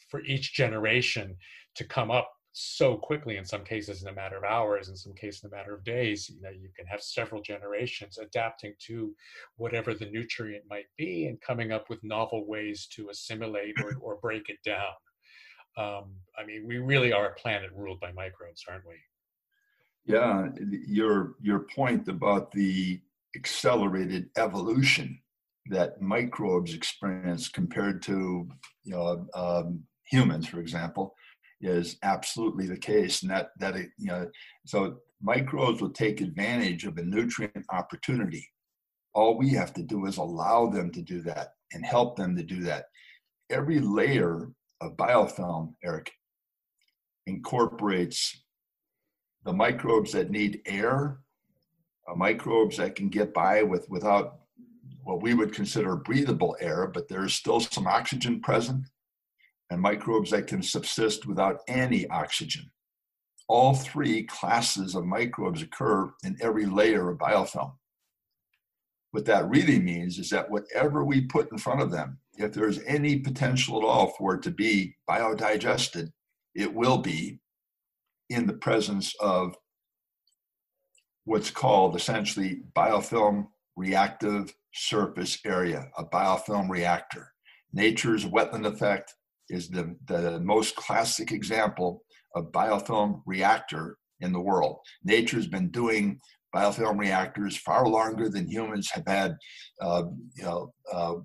[0.09, 1.35] for each generation
[1.75, 5.13] to come up so quickly in some cases in a matter of hours in some
[5.13, 9.15] cases in a matter of days you know you can have several generations adapting to
[9.55, 14.17] whatever the nutrient might be and coming up with novel ways to assimilate or, or
[14.17, 14.91] break it down
[15.77, 16.05] um,
[16.37, 18.95] i mean we really are a planet ruled by microbes aren't we
[20.05, 20.47] yeah
[20.87, 22.99] your your point about the
[23.35, 25.17] accelerated evolution
[25.67, 28.47] that microbes experience compared to
[28.83, 31.15] you know um, humans for example
[31.61, 34.29] is absolutely the case, and that that it, you know,
[34.65, 38.47] so microbes will take advantage of a nutrient opportunity.
[39.13, 42.43] All we have to do is allow them to do that and help them to
[42.43, 42.85] do that.
[43.49, 44.49] Every layer
[44.81, 46.11] of biofilm, Eric,
[47.27, 48.43] incorporates
[49.45, 51.19] the microbes that need air,
[52.09, 54.39] uh, microbes that can get by with without
[55.03, 58.85] what we would consider breathable air, but there's still some oxygen present
[59.69, 62.69] and microbes that can subsist without any oxygen.
[63.47, 67.73] All three classes of microbes occur in every layer of biofilm.
[69.11, 72.79] What that really means is that whatever we put in front of them, if there's
[72.85, 76.11] any potential at all for it to be biodigested,
[76.55, 77.39] it will be
[78.29, 79.55] in the presence of
[81.25, 87.31] what's called essentially biofilm reactive surface area, a biofilm reactor.
[87.73, 89.13] Nature's wetland effect
[89.49, 92.03] is the, the most classic example
[92.35, 94.77] of biofilm reactor in the world.
[95.03, 96.19] Nature's been doing
[96.55, 99.35] biofilm reactors far longer than humans have had,
[99.81, 100.03] uh,
[100.35, 101.15] you know, uh,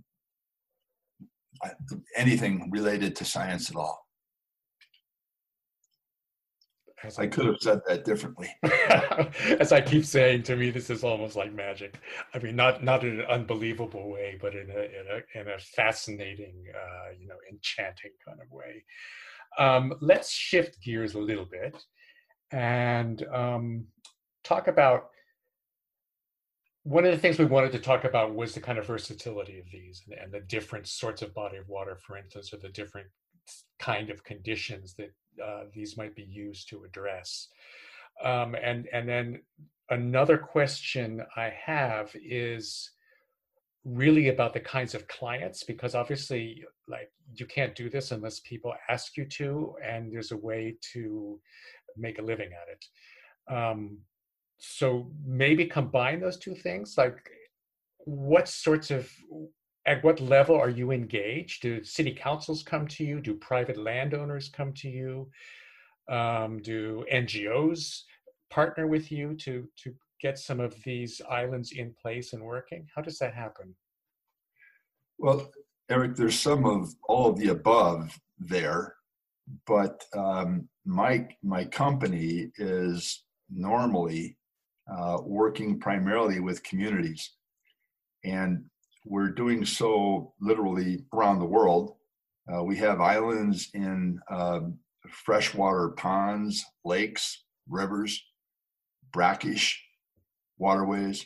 [2.16, 4.06] anything related to science at all.
[7.04, 8.48] As I could have said that differently.
[9.60, 11.98] As I keep saying, to me, this is almost like magic.
[12.34, 15.58] I mean, not not in an unbelievable way, but in a in a in a
[15.58, 18.84] fascinating, uh, you know, enchanting kind of way.
[19.58, 21.76] Um, let's shift gears a little bit
[22.50, 23.86] and um,
[24.44, 25.10] talk about
[26.86, 29.66] one of the things we wanted to talk about was the kind of versatility of
[29.72, 33.08] these and, and, the different sorts of body of water, for instance, or the different
[33.80, 35.12] kind of conditions that
[35.44, 37.48] uh, these might be used to address.
[38.22, 39.42] Um, and and then
[39.90, 42.92] another question I have is
[43.84, 48.74] really about the kinds of clients because obviously like you can't do this unless people
[48.88, 51.38] ask you to and there's a way to
[51.96, 53.98] make a living at it um,
[54.58, 57.30] so maybe combine those two things like
[57.98, 59.10] what sorts of
[59.86, 61.62] at what level are you engaged?
[61.62, 63.20] Do city councils come to you?
[63.20, 65.30] Do private landowners come to you?
[66.08, 68.02] Um, do NGOs
[68.50, 72.86] partner with you to to get some of these islands in place and working?
[72.94, 73.74] How does that happen?
[75.18, 75.50] Well,
[75.88, 78.96] Eric, there's some of all of the above there,
[79.66, 84.36] but um, my my company is normally
[84.90, 87.32] uh, working primarily with communities,
[88.24, 88.64] and
[89.04, 91.96] we're doing so literally around the world.
[92.52, 94.78] Uh, we have islands in um,
[95.08, 98.22] freshwater ponds, lakes, rivers,
[99.12, 99.82] brackish
[100.58, 101.24] waterways.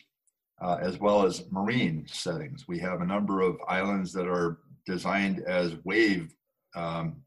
[0.60, 2.68] uh, as well as marine settings.
[2.68, 6.34] We have a number of islands that are designed as wave
[6.76, 7.22] um,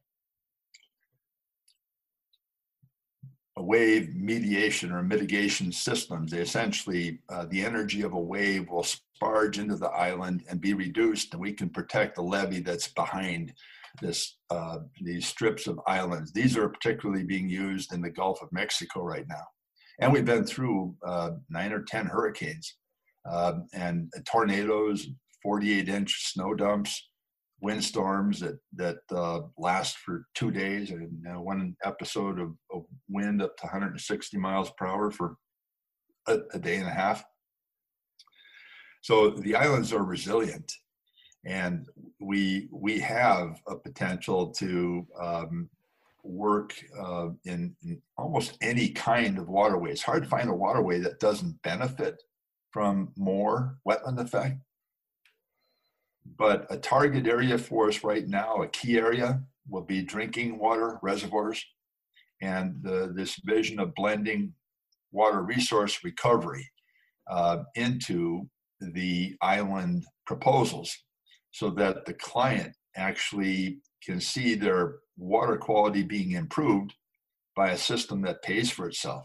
[3.62, 6.32] wave mediation or mitigation systems.
[6.32, 10.74] They essentially, uh, the energy of a wave will sparge into the island and be
[10.74, 13.54] reduced, and we can protect the levee that's behind
[14.02, 16.32] this uh, these strips of islands.
[16.32, 19.46] These are particularly being used in the Gulf of Mexico right now,
[20.00, 22.76] and we've been through uh, nine or ten hurricanes
[23.30, 25.08] um, and tornadoes,
[25.44, 27.10] 48 inch snow dumps,
[27.62, 32.84] windstorms that that uh, last for two days, and uh, one episode of, of,
[33.14, 35.38] wind up to 160 miles per hour for
[36.28, 37.24] a, a, day and a half.
[39.02, 40.72] So the islands are resilient,
[41.46, 41.88] and
[42.20, 45.70] we we have a potential to um,
[46.24, 49.92] work uh, in, in, almost any kind of waterway.
[49.92, 52.24] It's hard to find a waterway that doesn't benefit
[52.72, 54.58] from more wetland effect.
[56.38, 60.98] But a target area for us right now, a key area, will be drinking water
[61.02, 61.64] reservoirs
[62.44, 64.54] and the, this vision of blending
[65.12, 66.70] water resource recovery
[67.32, 68.50] uh, into
[68.82, 70.94] the island proposals
[71.52, 76.94] so that the client actually can see their water quality being improved
[77.56, 79.24] by a system that pays for itself.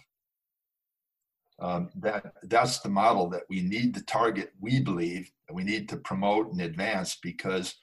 [1.61, 4.53] Um, that that's the model that we need to target.
[4.61, 7.75] We believe that we need to promote and advance because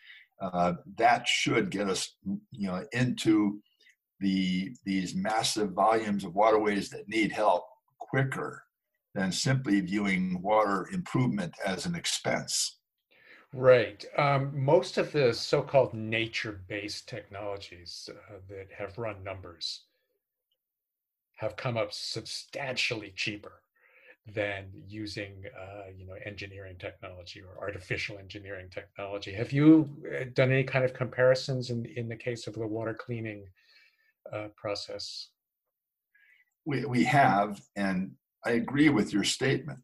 [0.42, 2.16] uh, that should get us,
[2.52, 3.60] you know, into
[4.20, 7.66] the these massive volumes of waterways that need help
[8.00, 8.64] quicker
[9.14, 12.80] than simply viewing water improvement as an expense.
[13.54, 14.04] Right.
[14.18, 19.84] Um, most of the so-called nature-based technologies uh, that have run numbers
[21.36, 23.62] have come up substantially cheaper
[24.34, 29.32] than using uh, you know engineering technology or artificial engineering technology.
[29.34, 32.94] Have you uh, done any kind of comparisons in in the case of the water
[32.94, 33.46] cleaning
[34.32, 35.30] uh, process?
[36.66, 38.12] We we have, and
[38.46, 39.80] I agree with your statement.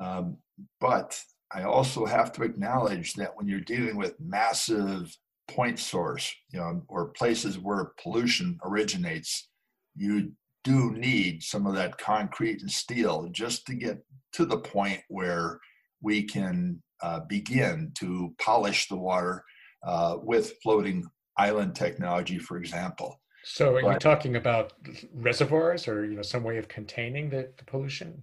[0.00, 0.38] Um,
[0.80, 1.18] but
[1.52, 5.16] I also have to acknowledge that when you're dealing with massive
[5.48, 9.48] point source, you know, or places where pollution originates,
[9.96, 10.32] you
[10.62, 15.58] do need some of that concrete and steel just to get to the point where
[16.02, 19.42] we can uh, begin to polish the water
[19.86, 21.04] uh, with floating
[21.38, 23.20] island technology, for example.
[23.50, 24.74] So are but, you talking about
[25.14, 28.22] reservoirs or you know some way of containing the, the pollution?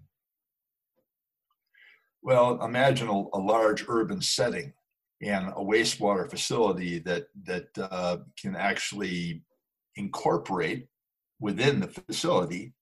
[2.21, 4.73] Well, imagine a, a, large urban setting
[5.23, 9.41] and a wastewater facility that that uh, can actually
[9.95, 10.87] incorporate
[11.39, 12.73] within the facility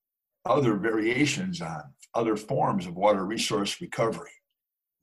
[0.45, 1.81] other variations on
[2.13, 4.31] other forms of water resource recovery.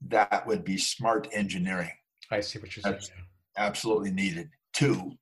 [0.09, 1.91] That would be smart engineering.
[2.29, 3.19] I see what you're That's saying.
[3.57, 4.49] Absolutely needed.
[4.73, 5.17] Two,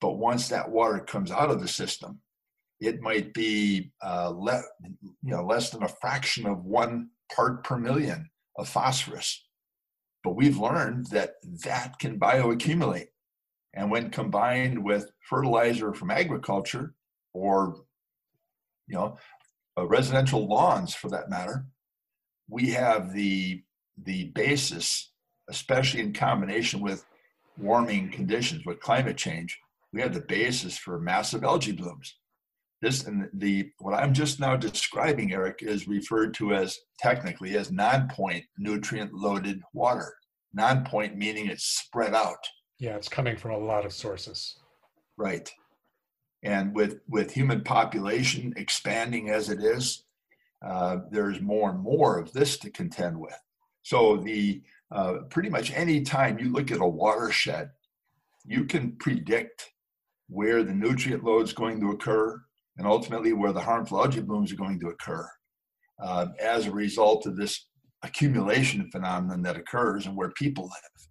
[0.00, 2.20] but once that water comes out of the system,
[2.80, 4.62] it might be uh, le-
[5.22, 9.46] you know, less than a fraction of one part per million of phosphorus.
[10.24, 11.34] But we've learned that
[11.64, 13.08] that can bioaccumulate.
[13.74, 16.94] And when combined with fertilizer from agriculture,
[17.32, 17.76] or
[18.88, 19.16] you know
[19.78, 21.64] uh, residential lawns for that matter
[22.48, 23.62] we have the
[24.04, 25.12] the basis
[25.48, 27.04] especially in combination with
[27.56, 29.58] warming conditions with climate change
[29.92, 32.16] we have the basis for massive algae blooms.
[32.82, 37.70] This and the what i'm just now describing eric is referred to as technically as
[37.70, 40.14] non-point nutrient loaded water.
[40.54, 42.42] Non-point meaning it's spread out.
[42.78, 44.56] Yeah it's coming from a lot of sources.
[45.18, 45.52] Right.
[46.42, 50.04] And with, with human population expanding as it is,
[50.64, 53.38] uh, there's more and more of this to contend with.
[53.82, 57.70] So the uh, pretty much any time you look at a watershed,
[58.46, 59.70] you can predict
[60.30, 62.40] where the nutrient load is going to occur
[62.78, 65.28] and ultimately where the harmful algae blooms are going to occur
[66.02, 67.66] uh, as a result of this
[68.02, 71.08] accumulation phenomenon that occurs and where people live.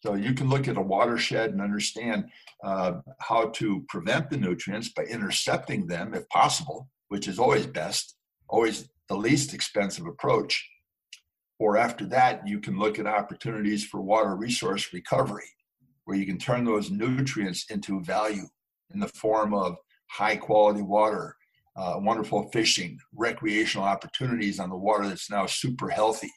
[0.00, 2.26] So you can look at a watershed and understand
[2.62, 8.14] uh, how to prevent the nutrients by intercepting them if possible, which is always best,
[8.48, 10.64] always the least expensive approach.
[11.58, 15.48] Or after that, you can look at opportunities for water resource recovery,
[16.08, 18.46] where you can turn those nutrients into value
[18.94, 19.76] in the form of
[20.10, 21.36] high quality water,
[21.76, 26.30] uh, wonderful fishing, recreational opportunities on the water that's now super healthy,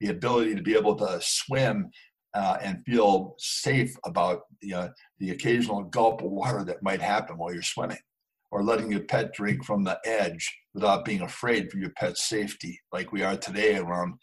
[0.00, 1.88] the ability to be able to swim
[2.34, 4.88] uh, and feel safe about the, uh,
[5.20, 8.02] the occasional gulp of water that might happen while you're swimming,
[8.50, 12.76] or letting your pet drink from the edge without being afraid for your pet's safety,
[12.90, 14.14] like we are today around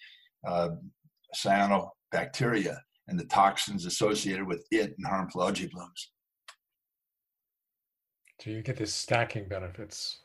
[0.46, 0.68] uh,
[1.34, 2.76] cyanobacteria
[3.08, 6.12] and the toxins associated with it and harmful algae blooms.
[8.42, 10.20] So you get the stacking benefits.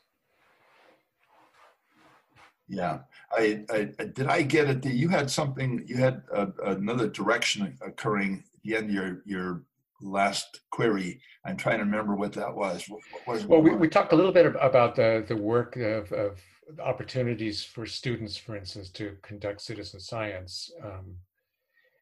[2.67, 2.99] Yeah,
[3.31, 4.27] I, I did.
[4.27, 4.85] I get it.
[4.85, 5.83] You had something.
[5.85, 9.63] You had a, another direction occurring at the end of your your
[10.01, 11.19] last query.
[11.45, 12.87] I'm trying to remember what that was.
[12.87, 16.11] What, what was well, we, we talked a little bit about the the work of,
[16.13, 16.39] of
[16.79, 21.15] opportunities for students, for instance, to conduct citizen science, um,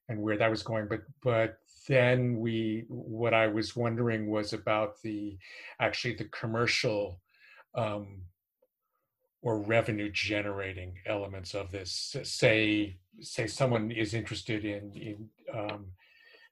[0.10, 0.88] and where that was going.
[0.88, 5.38] But but then we what I was wondering was about the
[5.80, 7.22] actually the commercial
[7.76, 8.22] um,
[9.42, 12.16] or revenue generating elements of this.
[12.24, 15.86] Say say someone is interested in in um,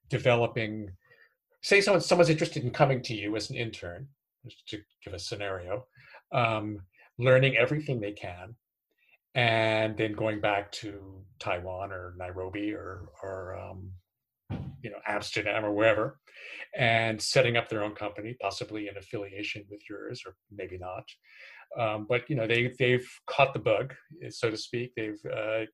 [0.09, 0.91] developing.
[1.61, 4.07] Say someone someone's interested in coming to you as an intern,
[4.45, 5.85] just to give a scenario,
[6.31, 6.79] um,
[7.17, 8.55] learning everything they can,
[9.37, 10.99] and then going back to
[11.39, 13.91] Taiwan or Nairobi or or um,
[14.81, 16.19] you know Amsterdam or wherever,
[16.75, 21.03] and setting up their own company, possibly in affiliation with yours or maybe not.
[21.79, 23.93] Um, but you know they they've caught the bug,
[24.29, 24.93] so to speak.
[24.95, 25.65] They've uh,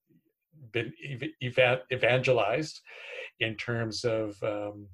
[0.74, 0.92] been
[1.42, 2.82] ev- evangelized
[3.40, 4.88] in terms of um,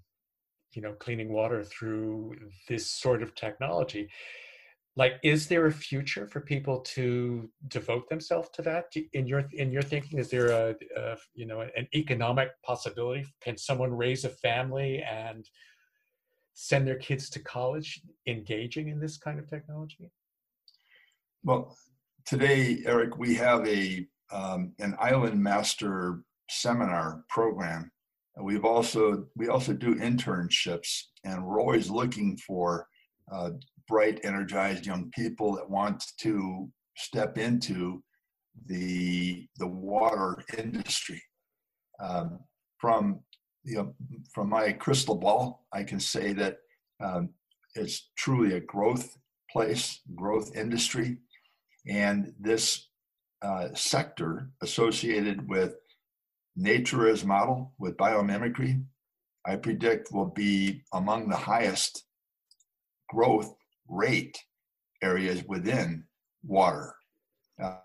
[0.74, 2.36] you know cleaning water through
[2.68, 4.10] this sort of technology
[5.00, 8.94] like is there a future for people to devote themselves to that?
[9.14, 13.26] In your in your thinking is there a, a, you know an economic possibility?
[13.42, 15.50] Can someone raise a family and
[16.54, 20.12] send their kids to college engaging in this kind of technology?
[21.44, 21.78] Well
[22.26, 27.90] today eric we have a um, an island master seminar program.
[28.42, 30.92] We've also we also do internships.
[31.24, 32.88] And we're always looking for
[33.32, 33.52] uh,
[33.90, 38.02] bright, energized young people that want to step into
[38.68, 41.22] the the water industry.
[42.02, 42.40] Um,
[42.78, 43.20] from
[43.66, 43.96] you know,
[44.34, 46.58] from my crystal ball, I can say that
[47.04, 47.30] um,
[47.76, 49.18] it's truly a growth
[49.52, 51.18] place, growth industry,
[51.88, 52.88] and this
[53.42, 55.76] uh, sector associated with
[56.56, 58.84] nature as model with biomimicry,
[59.46, 62.04] I predict will be among the highest
[63.10, 63.56] growth
[63.90, 64.38] rate
[65.02, 66.04] areas within
[66.44, 66.94] water
[67.62, 67.76] uh,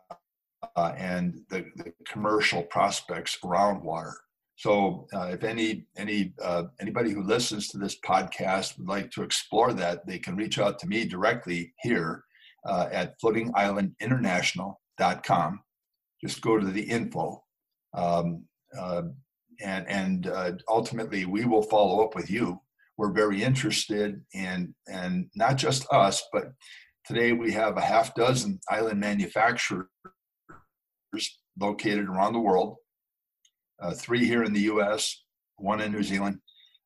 [0.76, 4.14] uh, and the, the, commercial prospects around water.
[4.56, 9.22] So, uh, if any any uh, anybody who listens to this podcast would like to
[9.22, 12.22] explore that, they can reach out to me directly here
[12.64, 15.60] uh, at floatingislandinternational.com.
[16.24, 17.42] Just go to the info,
[17.94, 18.44] um,
[18.78, 19.02] uh,
[19.60, 20.32] and and
[20.68, 22.60] ultimately we will follow up with you
[22.96, 26.52] we're very interested in, and not just us, but
[27.06, 29.86] today we have a half dozen island manufacturers
[31.58, 32.76] located around the world.
[33.82, 35.24] Uh, three here in the U.S.,
[35.56, 36.38] one in New Zealand,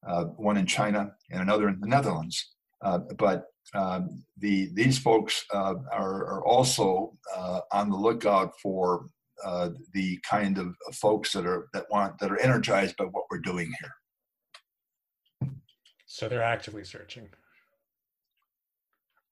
[0.07, 2.55] uh, one in China, and another in the Netherlands.
[2.83, 9.09] Uh, but um, the these folks uh, are, are, also uh, on the lookout for
[9.45, 13.41] uh, the kind of folks that are that want that are energized by what we're
[13.41, 13.93] doing here.
[16.09, 17.29] So they're actively searching,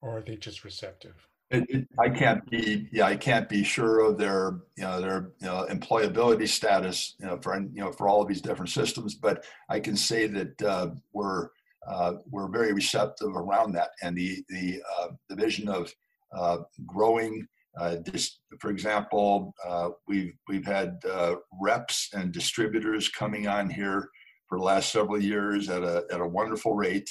[0.02, 1.26] or are they just receptive?
[1.50, 5.30] It, it, I can't be, yeah, I can't be sure of their, you know, their
[5.40, 9.14] you know, employability status, you know, for you know, for all of these different systems.
[9.14, 11.48] But I can say that uh, we're
[11.88, 15.92] uh, we're very receptive around that, and the the uh, the vision of
[16.36, 17.48] uh, growing.
[18.04, 20.98] This, uh, for example, uh, we've we've had
[21.58, 24.10] reps and distributors coming on here
[24.48, 27.10] for the last several years at a, at a wonderful rate.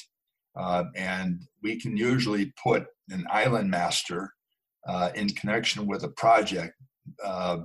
[0.55, 4.33] Uh, and we can usually put an island master
[4.87, 6.73] uh, in connection with a project
[7.23, 7.57] uh,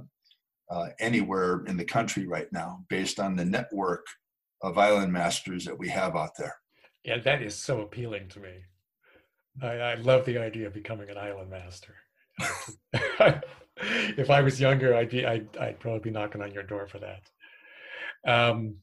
[0.70, 4.06] uh, anywhere in the country right now based on the network
[4.62, 6.54] of island masters that we have out there.
[7.04, 8.52] Yeah, that is so appealing to me.
[9.62, 11.94] I, I love the idea of becoming an island master.
[13.82, 16.98] if I was younger, I'd be I'd, I'd probably be knocking on your door for
[16.98, 17.22] that.
[18.30, 18.76] Um,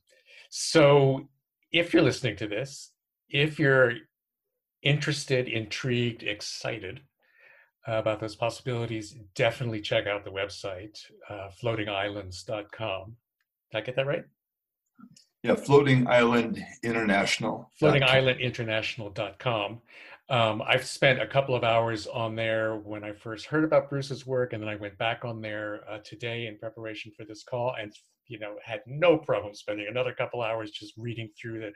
[0.50, 1.28] so
[1.72, 2.92] if you're listening to this,
[3.30, 3.94] if you're
[4.84, 7.02] interested, intrigued, excited
[7.86, 13.16] about those possibilities, definitely check out the website, uh, floatingislands.com.
[13.72, 14.26] Did I get that right?
[15.44, 17.72] Yeah, Floating Island International.
[17.82, 19.82] Floatingislandinternational.com.
[20.30, 24.28] Um, I've spent a couple of hours on there when I first heard about Bruce's
[24.28, 27.76] work, and then I went back on there uh, today in preparation for this call,
[27.80, 27.94] and
[28.28, 31.72] you know had no problem spending another couple hours just reading through the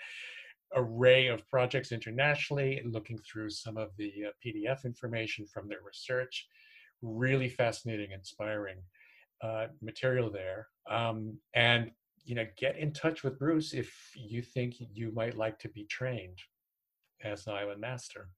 [0.76, 6.47] array of projects internationally looking through some of the uh, PDF information from their research.
[7.02, 8.78] really fascinating, inspiring
[9.41, 10.68] uh, material there.
[10.89, 11.91] Um, and
[12.24, 15.86] you know, get in touch with Bruce if you think you might like to be
[15.86, 16.38] trained
[17.24, 18.30] as an island master.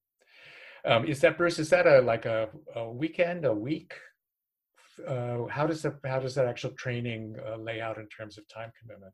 [0.85, 1.59] Um, is that Bruce?
[1.59, 3.93] Is that a like a, a weekend, a week?
[5.07, 8.47] Uh, how does that how does that actual training uh, lay out in terms of
[8.47, 9.13] time commitment?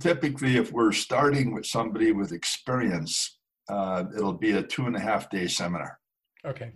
[0.00, 3.38] Typically, if we're starting with somebody with experience,
[3.68, 5.98] uh, it'll be a two and a half day seminar.
[6.46, 6.72] Okay.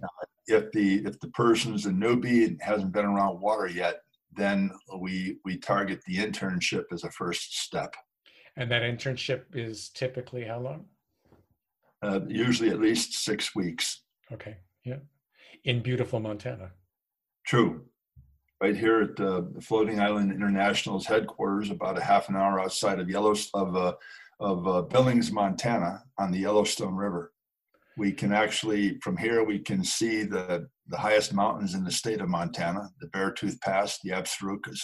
[0.46, 4.00] if the if the person's a newbie and hasn't been around water yet,
[4.36, 7.94] then we we target the internship as a first step.
[8.56, 10.86] And that internship is typically how long?
[12.02, 14.02] Uh, usually at least six weeks.
[14.32, 14.56] Okay.
[14.84, 14.98] Yeah.
[15.64, 16.70] In beautiful Montana.
[17.48, 17.80] True.
[18.60, 23.00] Right here at uh, the Floating Island International's headquarters, about a half an hour outside
[23.00, 23.94] of Yellowstone, of, uh,
[24.38, 27.32] of uh, Billings, Montana, on the Yellowstone River.
[27.96, 32.20] We can actually, from here, we can see the, the highest mountains in the state
[32.20, 34.80] of Montana, the Beartooth Pass, the Absarokas.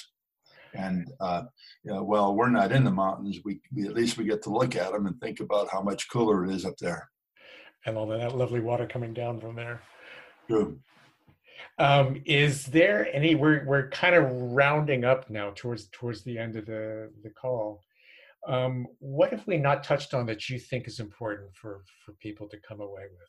[0.72, 1.42] And uh,
[1.84, 3.40] you well, we're not in the mountains.
[3.44, 6.10] We, we at least we get to look at them and think about how much
[6.10, 7.10] cooler it is up there.
[7.84, 9.82] And all that lovely water coming down from there.
[10.48, 10.78] True.
[11.78, 13.34] Um, is there any?
[13.34, 17.82] We're we're kind of rounding up now towards towards the end of the the call.
[18.46, 22.48] Um, what have we not touched on that you think is important for for people
[22.48, 23.28] to come away with?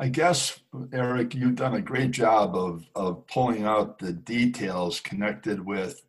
[0.00, 0.60] I guess,
[0.92, 6.00] Eric, you've done a great job of, of pulling out the details connected with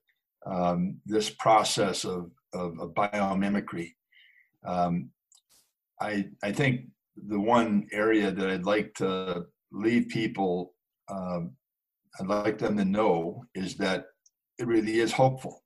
[0.46, 3.94] um, this process of, of, of biomimicry.
[4.64, 5.10] Um,
[6.00, 6.90] I, I think
[7.28, 10.74] the one area that I'd like to leave people,
[11.10, 11.52] um,
[12.20, 14.06] I'd like them to know is that
[14.58, 15.64] it really is hopeful.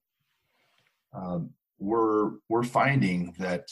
[1.13, 3.67] Um, we're, we're finding that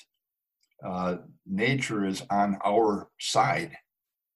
[0.86, 3.76] uh, nature is on our side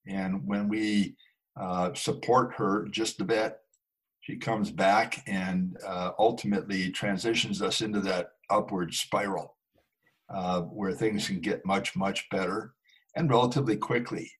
[0.07, 1.15] and when we
[1.59, 3.57] uh, support her just a bit,
[4.21, 9.55] she comes back and uh, ultimately transitions us into that upward spiral
[10.29, 12.73] uh, where things can get much, much better
[13.15, 14.31] and relatively quickly.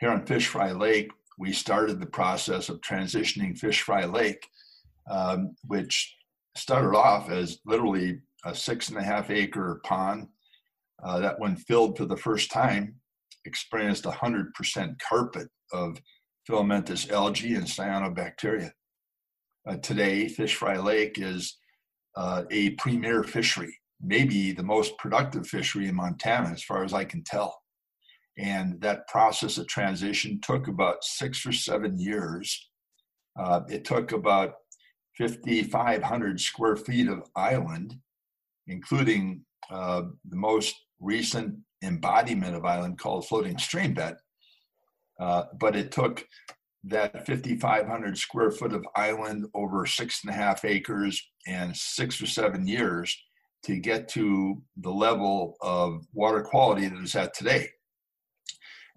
[0.00, 4.46] Here on Fish Fry Lake, we started the process of transitioning Fish Fry Lake,
[5.10, 6.16] um, which
[6.56, 10.28] started off as literally a six and a half acre pond
[11.02, 12.96] uh, that, when filled for the first time,
[13.44, 16.00] experienced 100% carpet of
[16.46, 18.70] filamentous algae and cyanobacteria.
[19.68, 21.58] Uh, today, Fish Fry Lake is
[22.16, 27.04] uh, a premier fishery, maybe the most productive fishery in Montana, as far as I
[27.04, 27.60] can tell.
[28.38, 32.70] And that process of transition took about six or seven years.
[33.38, 34.54] Uh, it took about
[35.18, 37.96] 5,500 square feet of island,
[38.68, 44.16] including uh, the most recent embodiment of island called floating stream bed.
[45.18, 46.24] Uh, but it took
[46.84, 52.26] that 5,500 square foot of island over six and a half acres and six or
[52.26, 53.16] seven years
[53.64, 57.68] to get to the level of water quality that is at today.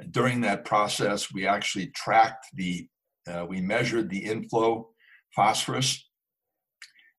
[0.10, 2.88] During that process, we actually tracked the,
[3.28, 4.90] uh, we measured the inflow
[5.36, 6.10] phosphorus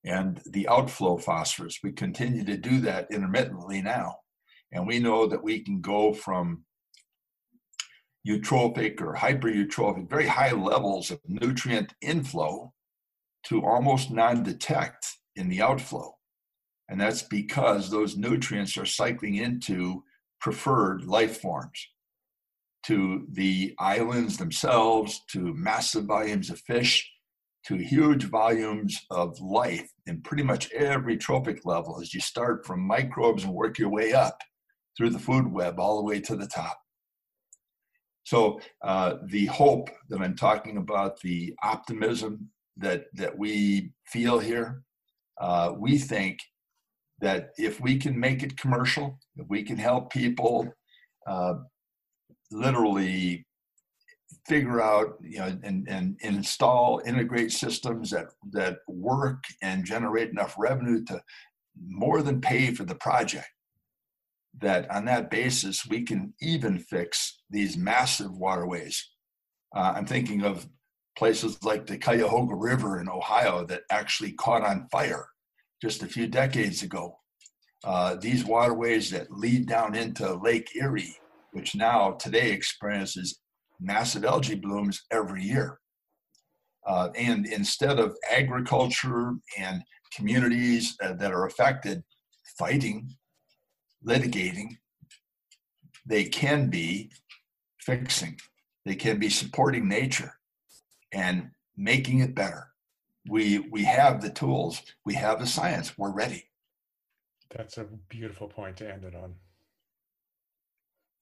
[0.03, 1.79] and the outflow phosphorus.
[1.83, 4.17] We continue to do that intermittently now.
[4.71, 6.65] And we know that we can go from
[8.27, 12.73] eutrophic or hypereutrophic, very high levels of nutrient inflow
[13.45, 15.05] to almost non-detect
[15.35, 16.13] in the outflow.
[16.89, 20.03] And that's because those nutrients are cycling into
[20.39, 21.87] preferred life forms
[22.85, 27.09] to the islands themselves, to massive volumes of fish,
[27.65, 32.81] to huge volumes of life in pretty much every trophic level as you start from
[32.81, 34.37] microbes and work your way up
[34.97, 36.77] through the food web all the way to the top.
[38.25, 44.83] So uh, the hope that I'm talking about, the optimism that that we feel here,
[45.39, 46.39] uh, we think
[47.19, 50.73] that if we can make it commercial, if we can help people
[51.27, 51.55] uh,
[52.53, 53.45] literally
[54.47, 60.55] figure out, you know, and, and install, integrate systems that that work and generate enough
[60.57, 61.21] revenue to
[61.87, 63.47] more than pay for the project
[64.59, 69.09] that on that basis we can even fix these massive waterways.
[69.75, 70.67] Uh, I'm thinking of
[71.17, 75.27] places like the Cuyahoga River in Ohio that actually caught on fire
[75.81, 77.17] just a few decades ago.
[77.83, 81.17] Uh, these waterways that lead down into Lake Erie,
[81.53, 83.39] which now today experiences
[83.79, 85.79] massive algae blooms every year.
[86.85, 89.81] Uh, and instead of agriculture and
[90.13, 92.03] communities uh, that are affected
[92.57, 93.09] fighting
[94.05, 94.69] litigating,
[96.05, 97.09] they can be
[97.79, 98.37] fixing.
[98.85, 100.33] they can be supporting nature
[101.13, 102.67] and making it better.
[103.29, 106.49] We we have the tools, we have the science, we're ready.
[107.55, 109.35] That's a beautiful point to end it on.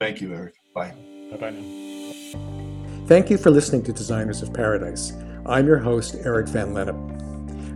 [0.00, 0.54] Thank you, Eric.
[0.74, 0.94] Bye.
[1.30, 3.06] Bye bye now.
[3.06, 5.12] Thank you for listening to Designers of Paradise.
[5.46, 7.27] I'm your host, Eric Van Lennep.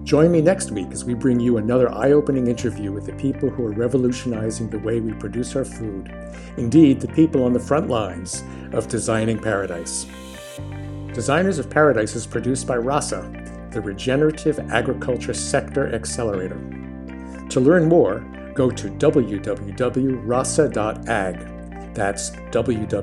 [0.05, 3.49] Join me next week as we bring you another eye opening interview with the people
[3.49, 6.13] who are revolutionizing the way we produce our food.
[6.57, 8.43] Indeed, the people on the front lines
[8.73, 10.07] of designing paradise.
[11.15, 16.59] Designers of Paradise is produced by RASA, the Regenerative Agriculture Sector Accelerator.
[17.51, 18.21] To learn more,
[18.55, 19.45] go to www.rasa.ag.
[21.95, 23.03] That's www.rasa.ag.